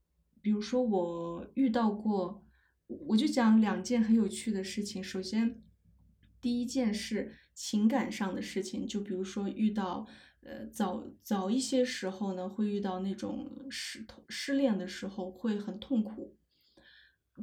[0.41, 2.43] 比如说我遇到过，
[2.87, 5.03] 我就讲两件很有趣的事情。
[5.03, 5.61] 首先，
[6.39, 10.07] 第一件是情感上的事情，就比如说遇到，
[10.41, 16.37] 呃，早早一些时候呢，会遇到那种失失恋的时候会很痛苦。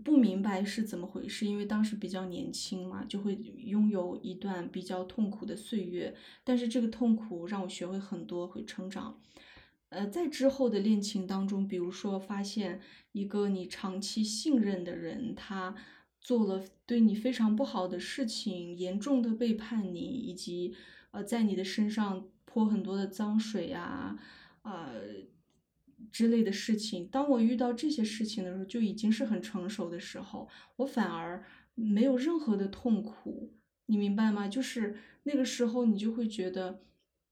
[0.02, 6.16] 不明白是怎么回事，因为当时比较年轻嘛，就会拥有一段比较痛苦的岁月。
[6.42, 9.20] 但是这个痛苦让我学会很多，会成长。
[9.94, 12.80] 呃，在之后的恋情当中，比如说发现
[13.12, 15.74] 一个你长期信任的人，他
[16.20, 20.74] 做了对你非常不好的事情，严重的背叛你，以及
[21.12, 24.18] 呃在你的身上泼很多的脏水呀，
[24.62, 25.32] 呃。
[26.12, 31.42] 之类的事情，当我遇到这些事情的时候，就已经是很成熟的时候，我反而
[31.74, 33.54] 没有任何的痛苦，
[33.86, 34.46] 你明白吗？
[34.46, 36.82] 就是那个时候，你就会觉得，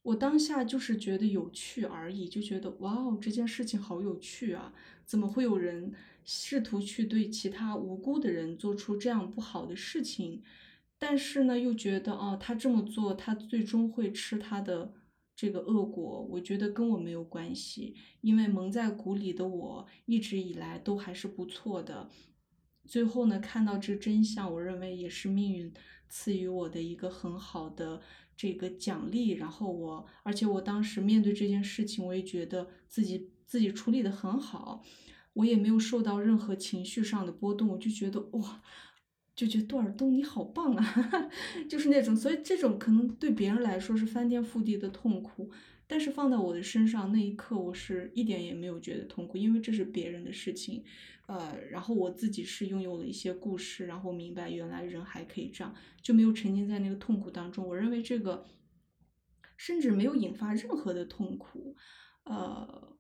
[0.03, 4.75] 我当下就是觉得有趣而已，就觉得哇哦，这件事情好有趣啊！
[5.05, 5.93] 怎么会有人
[6.25, 10.43] 试图去对其他无辜的人做出这样不好的事情？
[10.99, 14.93] 但是呢，又觉得哦，他这么做，他最终会吃他的
[15.37, 16.27] 这个恶果。
[16.31, 22.09] 我觉得跟我没有关系，因为蒙在鼓里的我一直以来都还是不错的。
[22.87, 25.73] 最后呢，看到这真相，我认为也是命运
[26.09, 28.01] 赐予我的一个很好的
[28.37, 29.31] 这个奖励。
[29.31, 34.83] 然后我，而且我当时面对这件事情，我也觉得自己自己处理的很好，
[35.35, 38.63] 我也没有受到任何情绪上的波动，我就觉得哇。
[39.35, 41.31] 就觉得杜尔东你好棒啊，
[41.67, 45.51] 就是那种，所以这种可能对别人来说是翻天覆地的痛苦，
[45.87, 50.85] 但是放在我的身上那一刻，我是一点也没有觉得痛苦，因为这是别人的事情，
[51.33, 57.67] 呃，然后我自己是拥有了一些故事，然后明白原来人还可以这样，就没有沉浸在那个痛苦当中。
[57.67, 58.45] 我认为这个
[59.57, 61.77] 甚至没有引发任何的痛苦，
[62.25, 62.91] 呃。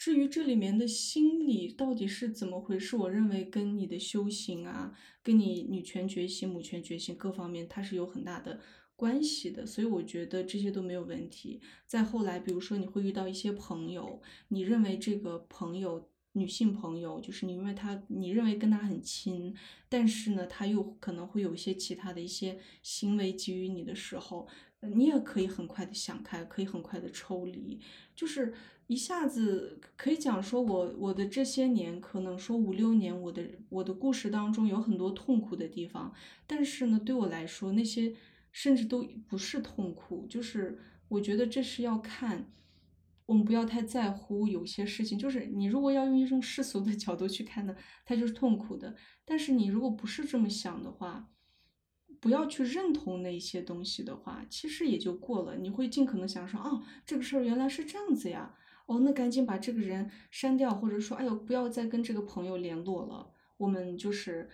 [0.00, 8.60] 至于这里面的心理到底是怎么回事，我认为跟你的修行啊，跟你女权觉醒、母权觉醒各方面，它是有很大的
[8.94, 9.66] 关系的。
[9.66, 11.60] 所以我觉得这些都没有问题。
[11.84, 19.54] 再后来，比如说你会遇到一些朋友，你认为这个朋友，女性朋友，就是你认为她，你认为跟她很亲，
[19.88, 24.48] 但是呢，她又可能会有一些其他的一些行为给予你的时候，
[24.80, 27.80] 你也可以很快的想开，可以很快的抽离，
[28.14, 28.54] 就是。
[28.88, 36.10] 一下子可以讲说，我我的这些年，可能说五六年，我的我的故事当中有很多痛苦的地方，
[36.46, 38.16] 但是呢，对我来说，那些
[38.50, 42.50] 甚至都不是痛苦，就是我觉得这是要看，
[43.28, 47.76] 我们不要太在乎有些事情，就是你如果要用一种世俗的角度去看呢，
[48.06, 51.28] 它就是痛苦的，但是你如果不是这么想的话，
[52.20, 58.54] 不要去认同那些东西的话，其实也就过了，你会尽可能想说，哦，这个事儿原来是这样子呀。
[58.86, 63.30] 哦，那赶紧把这个人删掉，或者说，哎呦，不要再跟这个朋友联络了。
[63.58, 64.48] 我们就是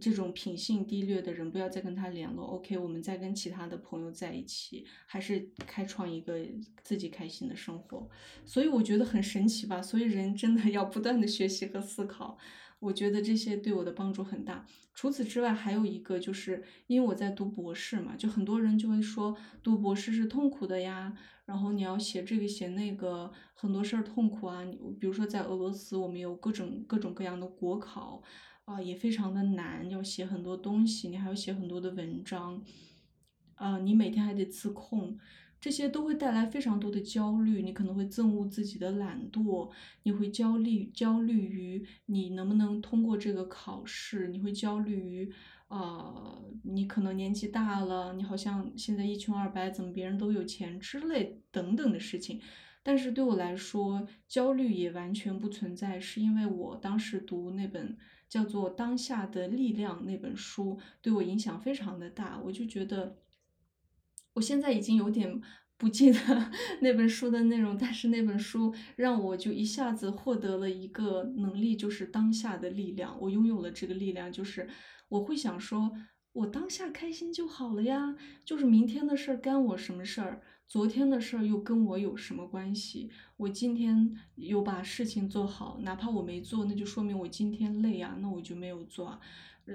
[0.00, 2.44] 这种品性低劣的人，不要再跟他联络。
[2.44, 6.38] OK，我们再跟其他的朋友在一起，还是开创一个
[6.82, 8.08] 自己开心的生活。
[8.44, 9.80] 所以我觉得很神奇吧。
[9.80, 12.38] 所以人真的要不断的学习和思考。
[12.78, 14.64] 我觉得这些对我的帮助很大。
[14.94, 21.14] 除此之外，还有一个就是，因为我在读博士嘛，就很多人就会说读博士是痛苦的呀，
[21.44, 24.64] 然后你要写这个写那个，很多事儿痛苦啊。
[24.98, 28.22] 比如说在俄罗斯，我们有各种各种各样的国考
[28.70, 32.62] 啊，也非常的难，要写很多东西，你还要写很多的文章，
[33.56, 35.18] 啊，你每天还得自控。
[35.60, 39.68] 这些都会带来非常多的焦虑，你可能会憎恶自己的懒惰，
[40.04, 45.32] 你会焦虑焦虑于你能不能通过这个考试，你会焦虑于，
[45.66, 52.40] 呃，你可能年纪大了，你好像现在一穷二白，怎么别人都有钱之类等等的事情。
[52.82, 57.98] 但是对我来说，焦虑也完全不存在，是因为我当时读那本
[58.30, 63.18] 叫做《当下的力量》那本书，对我影响非常的大，我就觉得。
[64.34, 65.42] 我现在已经有点
[65.76, 66.18] 不记得
[66.80, 73.18] 那本书的内容，但是那本书让我就一下子获得了一个能力，就是当下的力量。
[73.20, 74.68] 我拥有了这个力量，就是
[75.08, 75.90] 我会想说，
[76.32, 78.16] 我当下开心就好了呀。
[78.44, 80.40] 就是明天的事儿干我什么事儿？
[80.70, 83.10] 昨天的事儿又跟我有什么关系？
[83.36, 89.20] 我今天有把事情做好，哪怕我没做，那就说明我今天累啊，那我就没有做。
[89.66, 89.74] 呃，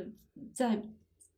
[0.53, 0.89] 再。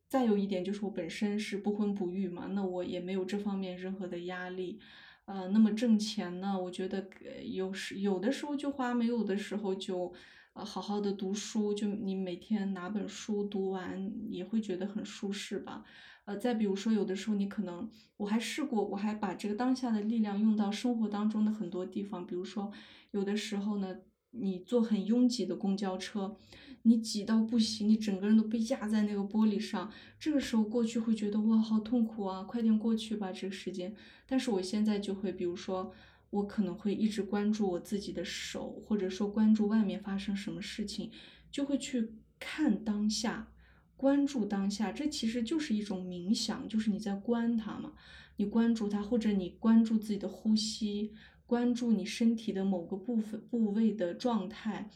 [0.08, 4.80] 再有一点就是我本身是不婚不育嘛，那我也没有这方面任何的压力，
[5.26, 7.06] 呃，那么挣钱呢，我觉得
[7.44, 10.10] 有时有的时候就花，没有的时候就，
[10.58, 15.84] 呃，好好的读书，就你每天拿本书读完，也会觉得很舒适吧，
[16.24, 22.72] 呃，再比如说有的时候你可能，我还试过，我还把这个当下的力量用到生活当中的很多地方，比如说
[23.12, 23.98] 有的时候呢，
[24.32, 26.36] 你坐很拥挤的公交车。
[26.82, 29.90] 你挤到不行，你整个人都被压在那个玻璃上。
[30.18, 32.42] 这个时候过去会觉得哇，好痛苦啊！
[32.44, 33.94] 快点过去吧，这个时间。
[34.26, 35.92] 但是我现在就会，比如说，
[36.30, 41.10] 我可能会一直关注我自己的手，或者说关注外面发生什么事情，
[41.50, 43.52] 就会去看当下，
[43.96, 44.92] 关注当下。
[44.92, 47.94] 这其实就是一种冥想，就是你在观它嘛，
[48.36, 51.14] 你关注它，或者你关注自己的呼吸，
[51.46, 54.90] 关注你身体的某个部分部位的状态。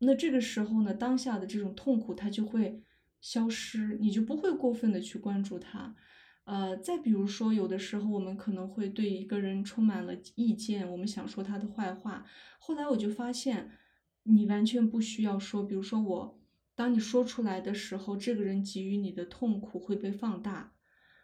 [0.00, 2.82] 那这个时候呢，当下的这种痛苦它就会
[3.20, 5.96] 消失，你就不会过分的去关注它。
[6.44, 12.26] 呃，再比如说，有的时候我们可能会对一个人充满了意见，我们想说他的坏话。
[12.58, 13.70] 后来我就发现，
[14.24, 15.62] 你完全不需要说。
[15.62, 16.40] 比如说我，
[16.74, 20.74] 当你说出来的时候，这个人给予你的痛苦会被放大。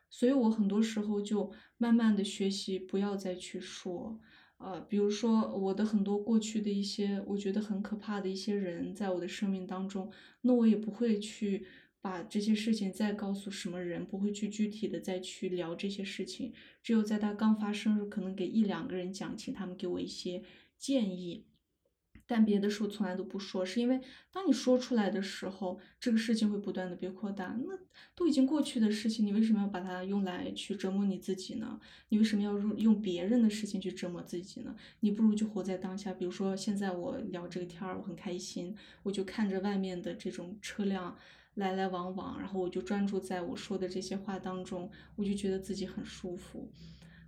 [0.08, 4.18] 所以我很多时候就慢慢的学习，不要再去说。
[4.56, 10.10] 呃，比如说我的很多过去的一些我觉得很可怕的一些人，在我的生命当中，
[10.42, 11.66] 那我也不会去
[12.00, 16.52] 把这些事情再告诉什么人，不会去具体的再去聊这些事情。
[16.82, 20.42] 只有在他刚发生时，可能给一两个人讲，请他们给我一些
[20.78, 21.44] 建议。
[22.26, 27.58] 但别的时候从来都不说，是因为当你说出来的时候，这个事情会不断的被扩大。
[27.66, 27.76] 那
[28.14, 31.80] 都已经过去的事情，你为什么要把它用来去折磨你自己呢？
[32.10, 34.76] 你为什么要用用别人的事情去折磨自己呢？
[35.00, 36.14] 你不如就活在当下。
[36.14, 41.18] 比如说现在我聊这个天儿，我很开心，我就看着外面的这种车辆
[41.54, 46.70] 来来往往，然后我就专注在我说的这些话当中，我就觉得自己很舒服。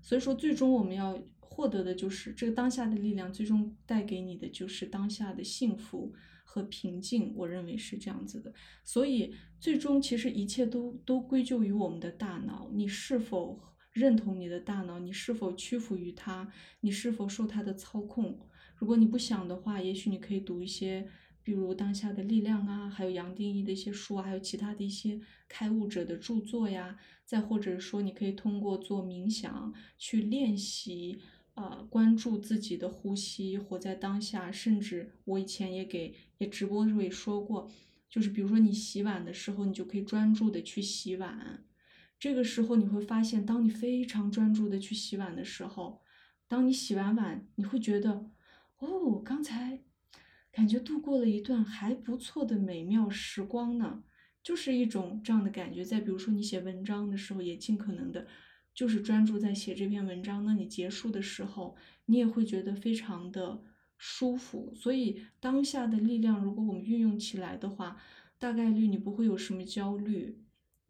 [0.00, 1.22] 所以说，最终我们要。
[1.54, 6.10] 获得的就是这个当下的力量，最终带给你的就是当下的幸福
[6.44, 7.30] 和平静。
[7.36, 8.50] 我认为是这样子的，
[8.82, 12.70] 所以最终其实一切都都归咎于我们的大脑。
[12.72, 13.60] 你是否
[13.92, 14.98] 认同你的大脑？
[14.98, 16.50] 你是否屈服于它？
[16.80, 18.38] 你是否受它的操控？
[18.76, 21.06] 如果你不想的话，也许你可以读一些。
[21.44, 31.18] 比如当下的力量啊，还有杨定一的一些书啊，还有其他的一些开悟者的著作呀，再或者说你可以通过做冥想去练习，
[31.54, 34.52] 呃，关注自己的呼吸，活在当下。
[34.52, 37.68] 甚至我以前也给也直播的时候也说过，
[38.08, 41.64] 就是比如说你洗碗的时候，你就可以专注的去洗碗。
[42.18, 46.02] 这个时候你会发现，当你非常专注的去洗碗的时候，
[46.46, 48.30] 当你洗完碗，你会觉得，
[48.78, 49.82] 哦，刚才。
[50.52, 54.04] 感觉度过了一段还不错的美妙时光呢，
[54.42, 55.82] 就是一种这样的感觉。
[55.82, 58.26] 再比如说，你写文章的时候，也尽可能的，
[58.74, 60.44] 就是专注在写这篇文章。
[60.44, 61.74] 那你结束的时候，
[62.04, 63.62] 你也会觉得非常的
[63.96, 64.74] 舒服。
[64.76, 67.96] 所以，当下的力量，如果我们运用起来的话，
[68.38, 70.38] 大概率你不会有什么焦虑，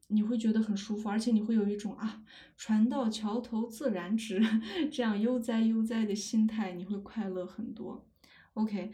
[0.09, 2.25] 你会觉得很舒服，而且你会有一种啊，
[2.57, 4.43] 船到桥头自然直，
[4.91, 8.09] 这样悠哉悠哉的心态，你会快乐很多。
[8.55, 8.93] OK。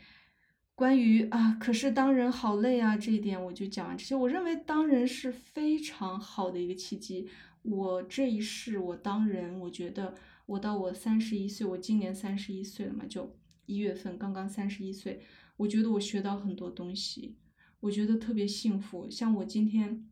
[0.79, 4.15] 关于啊，可是当人好累啊，这一点我就讲完这些。
[4.15, 7.29] 我认为当人是非常好的一个契机。
[7.63, 10.15] 我这一世我当人，我觉得
[10.47, 15.21] 我到我三十一岁，我今年三十一岁了嘛，就一月份刚刚三十一岁，
[15.57, 17.35] 我觉得我学到很多东西，
[17.81, 19.11] 我觉得特别幸福。
[19.11, 20.09] 像我今天。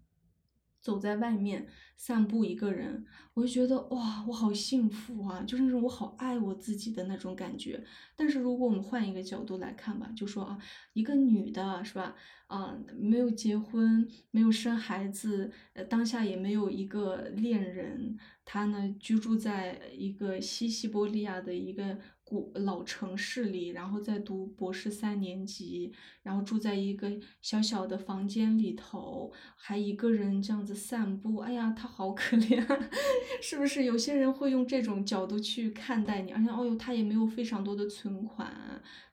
[0.87, 1.67] 走在外面
[1.97, 7.83] 散步，一个人，我就觉得哇，我好幸福啊，就是那种我好爱我自己的那种感觉。
[8.15, 10.57] 但是如果我们换一个角度来看吧，就说啊，
[10.93, 12.15] 一个女的是吧，
[12.47, 21.99] 啊，没有结婚，没有生孩子，呃，当下也没有一个恋人，她呢居住在一个西西伯利亚的一个。
[22.29, 25.93] 古老城市里，然后在读博士三年级，
[26.25, 27.09] 然后住在一个
[27.41, 31.37] 小小的房间里头，还一个人这样子散步。
[31.37, 32.61] 哎呀，他好可怜，
[33.41, 33.85] 是不是？
[33.85, 38.53] 有些人会用这种角度去看待你，而且，哦哟，他也没有非常多的存款，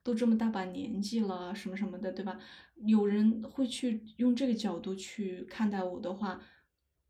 [0.01, 2.39] 都这么大把年纪了，什么什么的，对吧？
[2.87, 6.41] 有人会去用这个角度去看待我的话，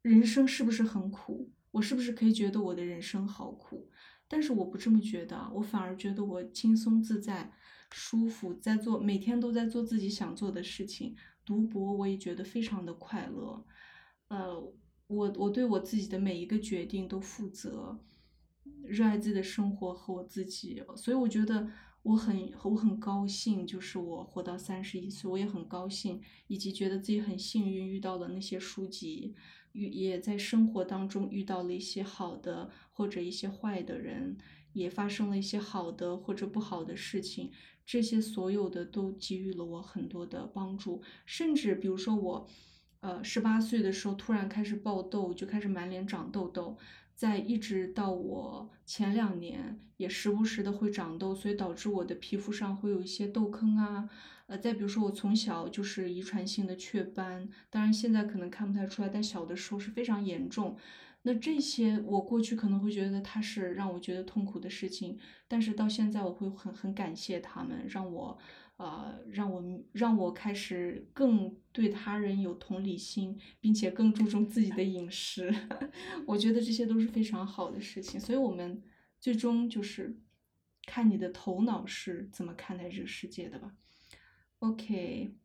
[0.02, 1.50] 人生是不是很苦？
[1.72, 3.90] 我是不是可以觉得我的人生好苦？
[4.34, 7.54] 但是我不这么觉得，我反而觉得我轻松自在、
[7.92, 11.16] 舒服，在做每天都在做自己想做的事情。
[11.46, 13.64] 读博我也觉得非常的快乐，
[14.30, 14.60] 呃，
[15.06, 18.00] 我我对我自己的每一个决定都负责，
[18.84, 21.70] 热爱自己的生活和我自己，所以我觉得
[22.02, 29.36] 我很我很高兴，就是我活到三十一岁，我也很高兴，以及觉得自己很幸运遇到了那些书籍。
[29.74, 34.38] 遇也在生活当中遇到了一些好的或者一些坏的人，
[34.72, 37.52] 也发生了一些好的或者不好的事情，
[37.86, 42.48] 这些所有的都给予了我很多的帮助，甚至比如说我，
[43.02, 46.78] 呃，十八岁的时候突然开始爆痘，就开始满脸长痘痘。
[47.16, 54.10] 在一直到我前两年也时不时的会长痘，所以导致我的皮肤上会有一些痘坑啊。
[54.48, 60.78] 呃，再比如说我从小就是遗传性的雀斑，当然现在可能看不太出来，但小的时候是非常严重。
[61.24, 65.18] 那这些我过去可能会觉得它是让我觉得痛苦的事情，
[65.48, 68.38] 但是到现在我会很很感谢他们，让我。
[68.78, 75.54] 呃，让我让我开始更对他人有同理心，并且更注重自己的饮食。
[76.26, 78.20] 我觉得这些都是非常好的事情。
[78.20, 78.82] 所以，我们
[79.20, 80.18] 最终就是
[80.88, 83.76] 看你的头脑是怎么看待这个世界的吧。
[84.64, 85.36] OK，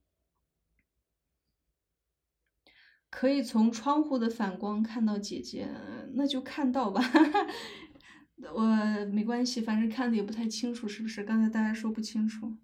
[3.10, 5.68] 可以从窗户的反光看到姐姐，
[6.14, 7.02] 那就看到吧。
[8.54, 8.62] 我
[9.06, 11.24] 没关系，反正看的也不太清楚，是不是？
[11.24, 12.58] 刚才大家说不清楚。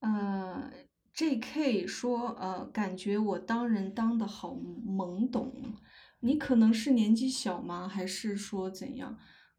[0.00, 0.70] 呃
[1.14, 1.86] ，J.K.
[1.86, 5.76] 说，呃，感觉我当人当的好懵懂。
[6.20, 7.88] 你可能是年纪小吗？
[7.88, 9.18] 还是说怎样？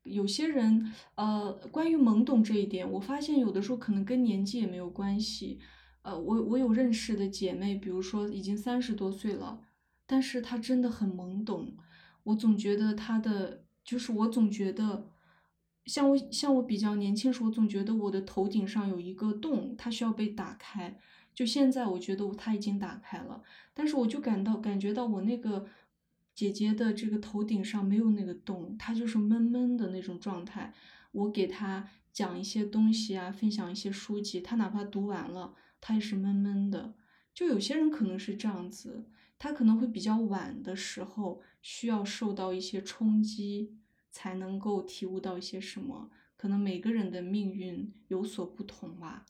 [0.09, 5.59] 有些人，呃，关于懵懂这一点，我发现有的时候可能跟年纪也没有关系。
[6.01, 9.61] 呃，我我有认识的姐妹，比如说已经三十多岁了，
[10.05, 11.75] 但是她真的很懵懂。
[12.23, 15.09] 我总觉得她的，就是我总觉得，
[15.85, 20.97] 像我像我比较年轻时候，总觉得我的头顶上有一个洞，它需要被打开。
[21.33, 23.43] 就现在，我觉得它已经打开了，
[23.73, 25.65] 但是我就感到感觉到我那个。
[26.37, 30.71] 姐姐的这个头顶上没有那个洞，她就是闷闷的那种状态。
[31.11, 36.93] 我给她讲一些东西啊，分享一些书籍，她哪怕读完了，她也是闷闷的。
[37.33, 39.09] 就有些人可能是这样子，
[39.39, 43.75] 他可能会比较晚的时候需要受到一些冲击，
[44.11, 46.11] 才能够体悟到一些什么。
[46.35, 49.25] 可能每个人的命运有所不同吧。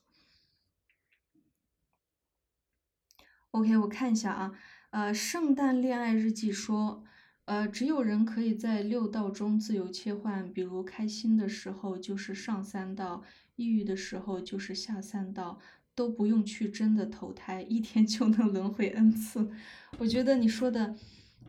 [3.52, 4.60] OK，我看一下啊。
[4.90, 7.04] 呃，圣诞恋爱日记说，
[7.46, 13.22] 呃，只有人可以在六道中自由切换，比如开心的时候就是上三道，
[13.58, 15.60] 抑郁的时候就是下三道，
[15.94, 19.50] 都不用去真的投胎，一天就能轮回 n 次。
[19.98, 20.96] 我觉得你说的，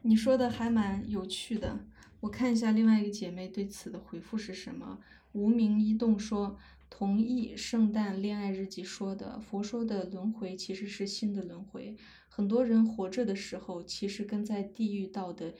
[0.03, 1.87] 你说的还蛮有趣的。
[2.21, 4.99] 我看一下另外一个姐妹对此的回复是什么。
[5.33, 6.59] 无名一动说。
[6.91, 11.95] 同意圣诞恋爱日记说的，佛说的轮回其实是新的轮回。
[12.39, 15.57] 很多人活着的时候，其实跟在地狱道的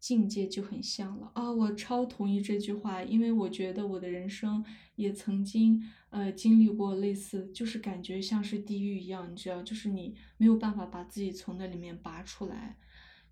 [0.00, 1.52] 境界就很像了啊！
[1.52, 4.64] 我超同意这句话，因为我觉得我的人生
[4.96, 12.76] 也曾经呃经历过类似，就是感觉像是地狱一样，你知道，就是你没有办法把自己从那里面拔出来，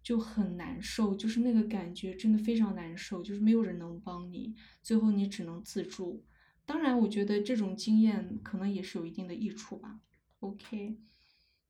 [0.01, 6.25] 就很难受，就是那个感觉真的非常难受，就是没有人能帮你，最后你只能自助。
[6.65, 9.99] 当然，我觉得这种经验可能也是有一定的益处吧。
[10.39, 10.97] OK，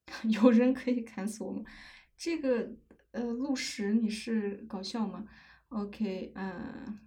[0.25, 1.63] 有人可以砍死我吗？
[2.17, 2.71] 这个
[3.13, 5.25] 呃，陆石你是搞笑吗
[5.69, 6.99] ？OK，嗯，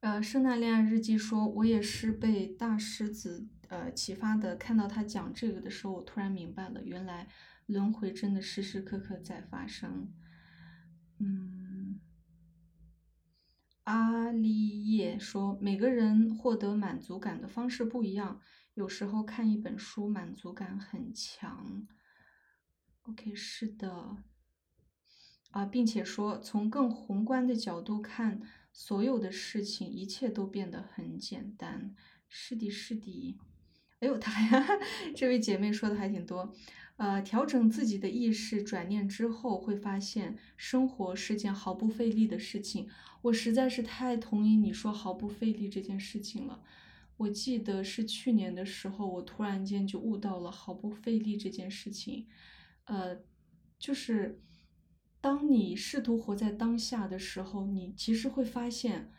[0.00, 7.26] 呃，圣诞恋爱日记说，我也是被大狮子呃启发的，看到他讲这个的时候，我突然明白了，原来
[7.66, 10.12] 轮回真的时时刻刻在发生。
[11.18, 11.63] 嗯，
[13.84, 18.40] 阿丽叶说，每个人获得满足感的方式不一样，
[18.74, 21.86] 有时候看一本书满足感很强。
[23.02, 24.16] OK，是的，
[25.50, 28.40] 啊，并且说，从更宏观的角度看，
[28.72, 31.94] 所有的事情，一切都变得很简单。
[32.26, 33.38] 是的，是的。
[34.00, 34.66] 哎呦，他呀，
[35.14, 36.54] 这位姐妹说的还挺多。
[36.96, 42.88] 呃，调整自己的意识，转念之后会发现，生活是件毫不费力的事情。
[43.22, 46.62] 我实在是太同意你说毫不费力这件事情了。
[47.16, 52.28] 我记得是去年的时候，我突然间就悟到了毫不费力这件事情。
[52.84, 53.18] 呃，
[53.78, 54.40] 就是
[55.20, 59.10] 当你试图活在当下的时候，你其实会发现，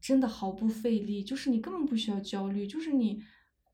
[0.00, 3.24] 真的毫不费力，就是你根本不需要焦虑，就是你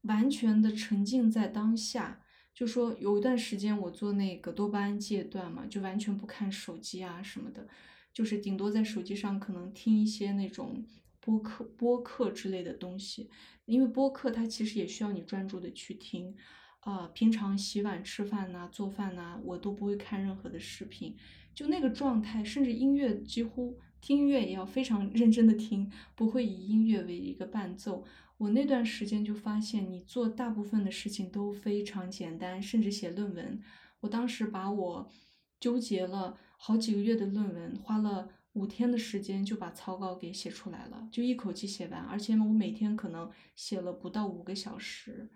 [0.03, 2.23] 完全的沉浸在当下。
[2.57, 7.69] 就说有一段时间我做那个多巴胺戒断嘛，就完全不看手机啊什么的，
[8.15, 10.83] 就是顶多在手机上可能听一些那种
[11.21, 13.29] 播客、播客之类的东西，
[13.67, 16.35] 因为播客它其实也需要你专注的去听。
[16.81, 21.17] 啊，平常洗碗、吃饭呐、做饭呐，我都不会看任何的视频，
[21.53, 28.05] 就那个状态，甚至音乐几乎听音乐也要非常认真的听，不会以音乐为一个伴奏。
[28.39, 33.61] 我那段时间就发现，你做大部分的事情都非常简单，甚至写论文。
[34.01, 35.11] 我当时把我
[35.59, 42.01] 纠结了好几个月的论文，花了五天的时间就把草稿给写出来了，就一口气写完。
[42.03, 45.31] 而且我每天可能写了不到五个小时，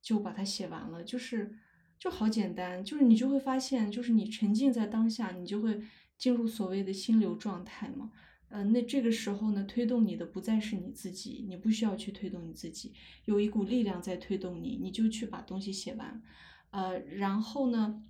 [0.00, 1.04] 就把它写完了。
[1.04, 1.56] 就是
[1.96, 5.80] 就好简单，就是你就会发现，就是你沉浸在当下，你就会
[6.18, 8.10] 进入所谓的心流状态嘛。
[8.52, 12.92] 呃，那这个时候呢，推动你的不再是你自己，你不需要去推动你自己，
[13.24, 16.22] 有一股力量在推动你，你就去把东西写完。
[16.70, 18.02] 呃，然后呢，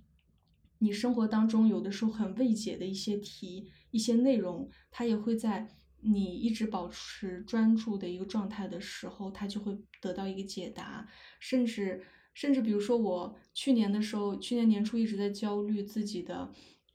[0.79, 5.69] 你生活当中有的时候很未解的一些题、一些内容，它也会在
[6.01, 11.07] 你一直保持专注的一个状态的时候，它就会得到一个解答。
[11.39, 16.51] 甚至，甚至比如说我去年的时候，去年年初一直在焦虑自己的。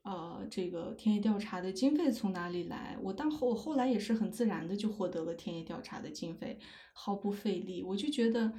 [0.08, 2.96] 呃，这个田野调查的经费从哪里来？
[3.02, 6.58] 我当后后来也是很自然的就获得了田野调查的经费，
[6.94, 7.82] 毫不费力。
[7.82, 8.50] 我就觉得，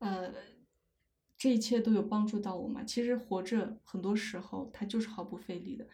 [0.00, 0.30] 呃，
[1.38, 2.84] 这一切都有帮助到我嘛。
[2.84, 5.86] 其实活着很多时候它就是毫不费力的。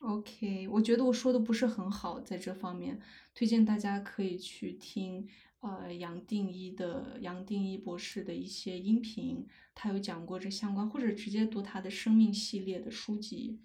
[0.00, 3.00] OK，我觉得我说的不是很好，在这方面，
[3.34, 5.26] 推荐大家可以去听，
[5.60, 13.58] 呃，杨定一的杨定一博士的一些音频，他有讲过这相关，或者直接读他的生命系列的书籍，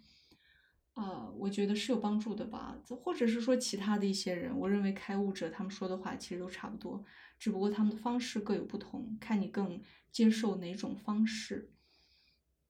[0.93, 7.03] 呃，我觉得是有帮助的吧，或者是说其他的一些人，我认为开悟者他们说的话其实都差不多，
[7.39, 9.81] 只不过他们的方式各有不同，看你更
[10.11, 11.71] 接受哪种方式，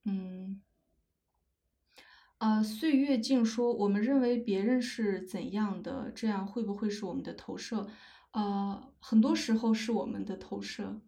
[0.05, 0.61] 嗯。
[2.37, 7.87] 呃，岁月静说，我们认为别人是怎样的，这样会不会是我们的投射？
[8.31, 11.01] 呃，很多时候是我们的投射，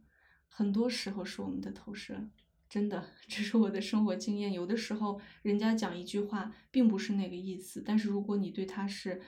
[0.47, 2.29] 很多时候是我们的投射，
[2.73, 4.51] 真的， 这是我的生活经验。
[4.51, 9.21] 有的时候人家讲一句话，并不是那个意思，但是如果你对他是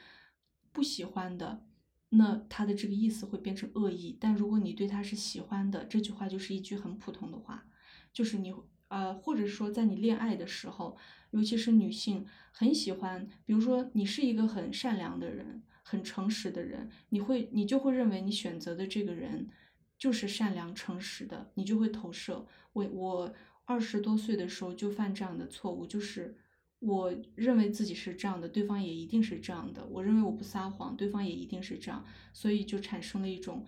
[0.72, 1.64] 不喜欢的，
[2.10, 7.68] 那他的这个意思会变成恶意；但如果你对他是喜欢的，这句话就是一句很普通的话，
[8.12, 8.52] 就是你。
[8.88, 10.96] 呃，或者说在你恋爱的时候，
[11.32, 19.50] 尤其是女性很喜欢，比如说你是一个很善良的人，很诚实的人，你会你就会认为你选择的这个人
[19.98, 22.46] 就是善良诚实的，你就会投射。
[22.74, 23.34] 我我
[23.66, 26.38] 二十多岁的时候就犯这样的错误，就是
[26.80, 29.86] 我认为自己是这样的，对方也一定是这样的。
[29.86, 33.66] 我认为我不撒谎，对方也一定是这样，所以就产生了一种。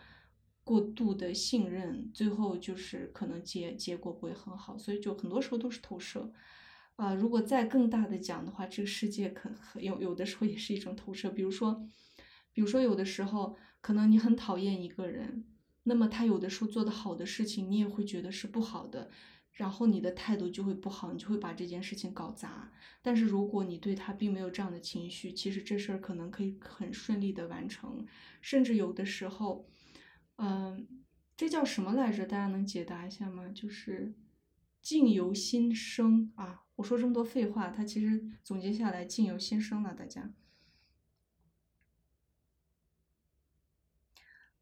[0.64, 6.34] 过度的信任，最后就是可能结结果不会很好，所以就很多时候都是投射。
[6.98, 9.50] 啊，如果再更大的讲的话，这个世界可
[9.80, 11.30] 有有的时候也是一种投射。
[11.30, 11.88] 比如说，
[12.52, 15.46] 比如说有的时候可能你很讨厌一个人，
[15.88, 19.10] 那么他有的时候做的好的事情，你也会觉得是不好的，
[19.54, 22.72] 然后你的态度就会不好，你就会把这件事情搞砸。
[23.02, 28.06] 但是如果你对他并没有这样的情绪，其实这事儿可能可以很顺利的完成，
[28.42, 29.68] 甚至有的时候。
[30.40, 30.88] 嗯，
[31.36, 32.24] 这叫什么来着？
[32.24, 33.50] 大家能解答一下吗？
[33.50, 34.14] 就是
[34.84, 36.66] “境由心生”啊！
[36.76, 39.96] 我说这么多废话，它其实总结下来“境由心生”了。
[39.96, 40.32] 大家，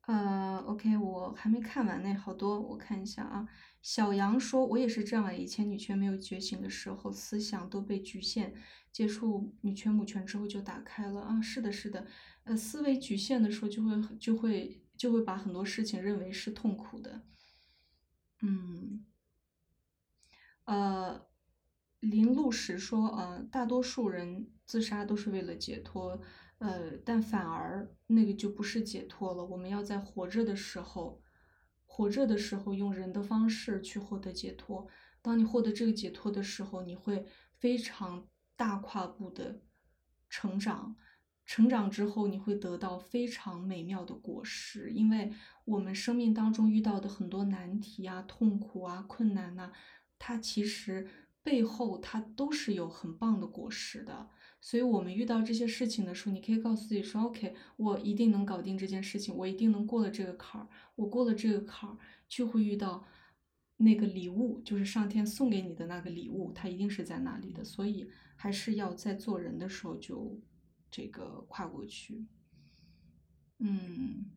[0.07, 3.47] 呃，OK，我还没看完呢，好多，我看一下啊。
[3.81, 8.53] 小杨说：“我也是这样，以前女权没有觉醒的时候，思想都被局限，
[8.91, 11.41] 接触女权母权之后就打开了啊。
[11.41, 12.05] 是的，是的，
[12.43, 17.21] 呃，思维局限的时候就会就会。”就会把很多事情认为是痛苦的，
[18.41, 19.05] 嗯，
[20.63, 21.27] 呃，
[21.99, 26.21] 林路时说，呃，大多数人自杀都是为了解脱，
[26.59, 29.45] 呃，但反而那个就不是解脱了。
[29.45, 31.21] 我们要在活着的时候，
[31.85, 34.87] 活着的时候用人的方式去获得解脱。
[35.21, 37.25] 当你获得这个解脱的时候，你会
[37.57, 39.61] 非常大跨步的
[40.29, 40.95] 成长。
[41.45, 45.31] 成长之后，你会得到非常美妙的果实，因为
[45.65, 49.71] 我们生命当中遇到的很多难题啊、痛苦啊、困难呐，
[50.17, 51.07] 它其实
[51.43, 54.29] 背后它都是有很棒的果实的。
[54.67, 60.67] 所以，我们遇到这些事情的时候，你可以告诉自己说：“OK，我一定能搞定这件事情，我一定能过了这个坎儿。
[60.95, 61.97] 我过了这个坎儿，
[62.27, 63.05] 就会遇到
[63.77, 67.63] 那个礼物，就是上天送给你的那个礼物，它一定是在那里的。
[67.63, 70.41] 所以，还是要在做人的时候就。”
[70.91, 72.25] 这个跨过去，
[73.59, 74.31] 嗯，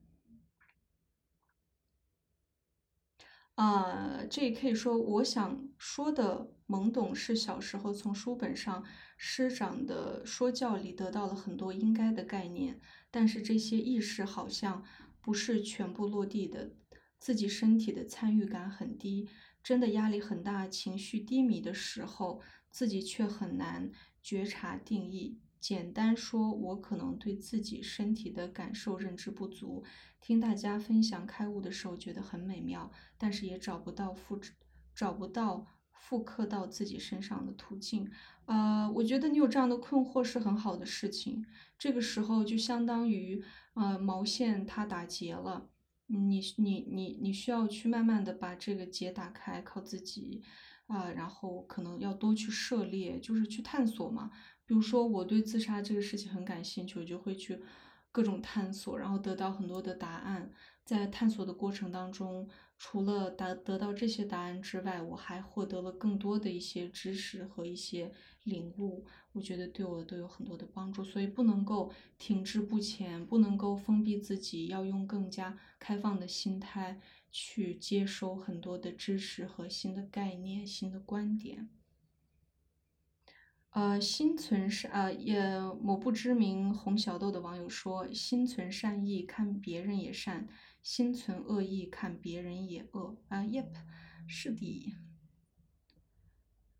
[3.55, 8.85] 啊，这可以说我想说的懵懂是小时候从书本上
[9.17, 12.79] 师长的说教里得到了很多应该的概念，
[13.11, 14.85] 但是这些意识好像
[15.23, 16.73] 不是全部落地的，
[17.19, 19.27] 自己身体的参与感很低，
[19.63, 23.91] 真的压力很大，情绪低迷的时候，自己却很难
[24.23, 25.41] 觉察定义。
[25.59, 29.83] 简单说，我可能对自己身体的感受认知不足。
[30.21, 34.53] 听大家分享开悟的时候，觉得很美妙，但是也找不到复制、
[34.95, 35.67] 找不到
[36.01, 38.11] 复刻到自己身上的途径。
[38.47, 41.45] 呃，我觉得你有这样的困惑是很好的事情。
[41.79, 43.43] 这个时候就相当于，
[43.75, 45.69] 呃，毛线它打结了，
[46.07, 50.43] 你你你你需要去慢慢的把这个结打开，靠自己，
[50.87, 54.31] 啊，然后可能要多去涉猎，就是去探索嘛。
[54.65, 57.61] 比如说，我对自杀这个事情很感兴趣，我就会去
[58.11, 60.51] 各种探索，然后得到很多的答案。
[60.89, 68.11] 在探索的过程当中，除了答得到这些答案之外，我还获得了更多的一些知识和一些
[68.45, 71.05] 领悟，我觉得对我都有很多的帮助。
[71.05, 76.99] 所以不能够停滞不前，不能够封闭自己，要用更加开放的心态
[77.31, 81.69] 去接收很多的知识和新的概念、新的观点。
[83.73, 90.49] 呃，心存善，呃，也某不知名红小豆的网友说，心存善意，看别人也善；
[90.89, 93.19] 心存恶意，看别人也恶。
[93.29, 93.75] 啊，Yep，
[94.27, 94.95] 是的。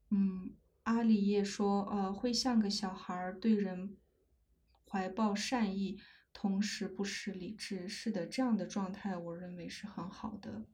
[0.09, 3.99] 嗯阿里叶说，呃，会像个小孩儿，对人
[4.87, 6.01] 怀抱善意，
[6.33, 7.87] 同时不失理智。
[7.87, 10.65] 是的，这样的状态，我认为是很好的。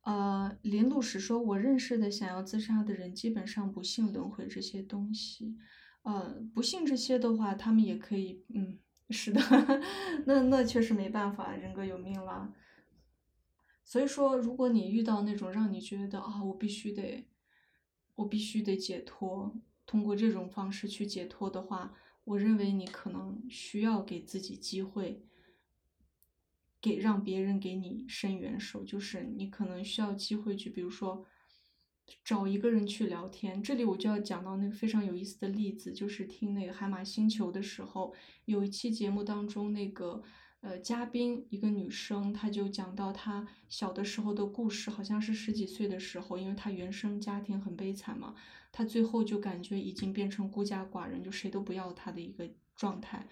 [0.00, 5.56] 呃，林路史说，我认识的想要自杀的人，基本上不信轮回这些东西。
[6.02, 8.80] 呃，不信这些的话，他们也可以，嗯，
[9.12, 9.40] 是的，
[10.26, 12.52] 那那确实没办法，人各有命了。
[13.84, 17.26] 所以说，如果你遇到那种让你觉得啊，我必须得，
[18.14, 19.54] 我必须得解脱，
[19.84, 21.94] 通过这种方式去解脱的话，
[22.24, 25.22] 我认为你可能需要给自己机会。
[26.80, 31.24] 给让别人给你伸援手，就是你可能需要机会去，比如说
[32.24, 33.62] 找一个人去聊天。
[33.62, 40.22] 这里我就要讲到那个非常有意思的例子，就是听那个海马星球的时候，有一期节目当中，那个
[40.60, 48.34] 呃嘉宾一个女生，她就讲到她小的时候的故事，好像是十几岁的时候，因为她原生家庭很悲惨嘛，
[48.70, 53.26] 她最后就感觉已经变成孤家寡人，就谁都不要她的一个状态。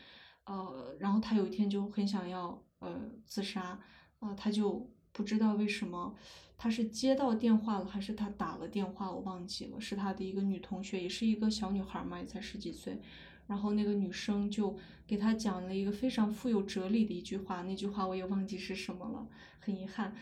[0.44, 2.62] 呃，然后她有一天就很想要。
[2.82, 3.78] 呃，自杀，
[4.20, 6.14] 啊，她就不知道为什么，
[6.56, 13.00] 他是接到电话了还是他打了电话，我忘记了，是他的一个女同学，也是一个小女孩嘛，也才十几岁，
[13.46, 19.26] 然后那个女生就给他讲了一个非常富有哲理的一句话，那句话我也忘记是什么了，
[19.58, 20.14] 很遗憾，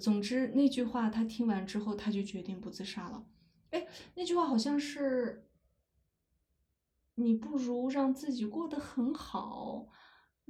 [0.00, 3.24] 总之那句话他听完之后，他就决定不自杀了，
[3.70, 5.48] 哎，那句话好像是，
[7.14, 9.88] 你不如让自己过得很好。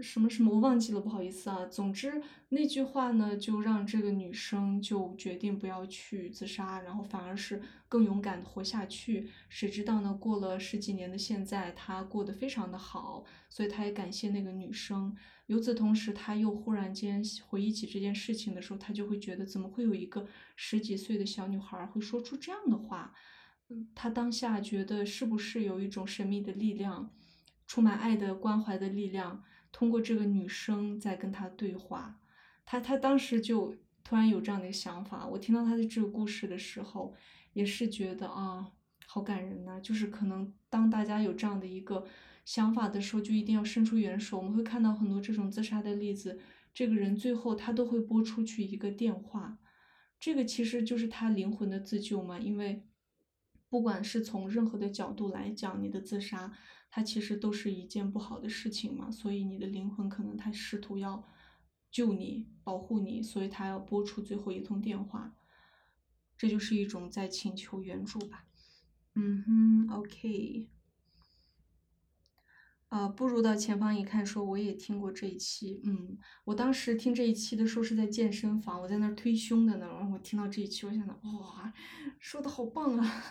[0.03, 1.65] 什么什么我忘记了，不好意思啊。
[1.67, 9.31] 总之那句话呢，就让这个女生就决定不要去自杀，然后反而是更勇敢的活下去。
[9.49, 10.13] 谁知道呢？
[10.13, 15.17] 过了十几年的现在，她过得非常的好，所以她也感谢那个女生。
[15.47, 20.27] 与此同时，她又忽然间回忆起这件事情的时候，她就会觉得怎么会有一个
[20.57, 23.15] 十几岁的小女孩会说出这样的话？
[23.71, 27.11] 嗯，她当下觉得是不是有一种神秘的力量，
[27.67, 29.43] 充满爱的关怀的力量？
[29.77, 32.19] 通过这个女生在跟他对话，
[32.65, 35.27] 他他当时就突然有这样的一个想法。
[35.27, 37.15] 我听到他的这个故事的时候，
[37.53, 38.73] 也是觉得啊，
[39.07, 39.79] 好感人呐。
[39.79, 42.07] 就是可能当大家有这样的一个
[42.47, 44.39] 想法的时候，就一定要伸出援手。
[44.39, 46.41] 我们会看到很多这种自杀的例子，
[46.73, 49.59] 这个人最后他都会拨出去一个电话，
[50.19, 52.39] 这个其实就是他灵魂的自救嘛。
[52.39, 52.87] 因为
[53.69, 56.55] 不管是从任何的角度来讲，你的自杀。
[56.91, 61.29] 它其实都是一件不好的事情嘛，所以你的灵魂可能他试图要
[61.91, 65.35] 救你、保护你，所以他要拨出最后一通电话，
[66.39, 68.47] 这就是一种在请求援助吧。
[69.15, 70.69] 嗯哼，OK。
[72.89, 81.73] 啊，不如到前方一看，说我也听过这一期，嗯，我当时听这一期的时候是在健身房，我在那推胸的呢，然后我听到这一期，我想到哇，
[82.19, 83.23] 说的好棒啊。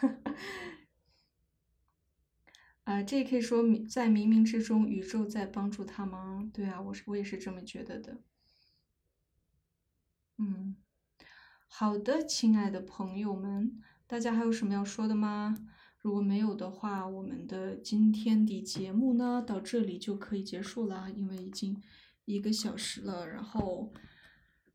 [2.85, 6.47] 啊，这也可以说在冥冥之中，宇宙在帮助他吗？
[6.53, 8.19] 对啊，我是我也是这么觉得的。
[10.37, 10.75] 嗯，
[11.67, 15.57] 好的，亲爱的朋友们，大家还有什么要说的吗？
[15.97, 21.81] 如果没有的话，我们的今天的节目呢，到这里就可以结束了，因为已经
[22.25, 23.27] 一个小时了。
[23.27, 23.91] 然后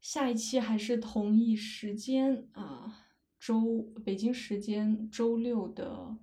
[0.01, 3.07] 下一期还是同一时间啊，
[3.39, 6.19] 周北京时间周六的。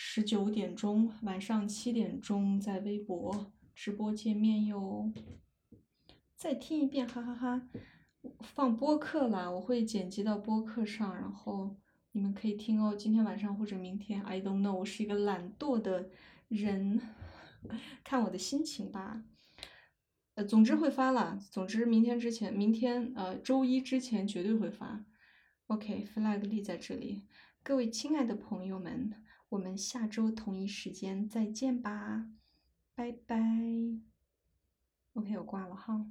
[0.00, 5.12] 十九点钟，晚上七点钟，在微博直播见面哟。
[6.36, 7.68] 再听一遍，哈哈哈！
[8.40, 11.74] 放播客啦，我会剪辑到播客上，然后
[12.12, 12.94] 你们可以听哦。
[12.94, 16.08] 今天晚上或者明天，I don't know，我是一个懒惰的
[16.46, 17.00] 人，
[18.04, 19.24] 看我的心情吧。
[20.36, 21.40] 呃，总之会发了。
[21.50, 25.04] 总之，明天之前，明天呃周一之前绝对会发。
[25.66, 27.24] OK，flag 立在这里，
[27.64, 29.12] 各位亲爱的朋友们。
[29.50, 32.30] 我们下周同一时间再见吧，
[32.94, 33.36] 拜拜。
[35.14, 36.06] OK，我挂了哈。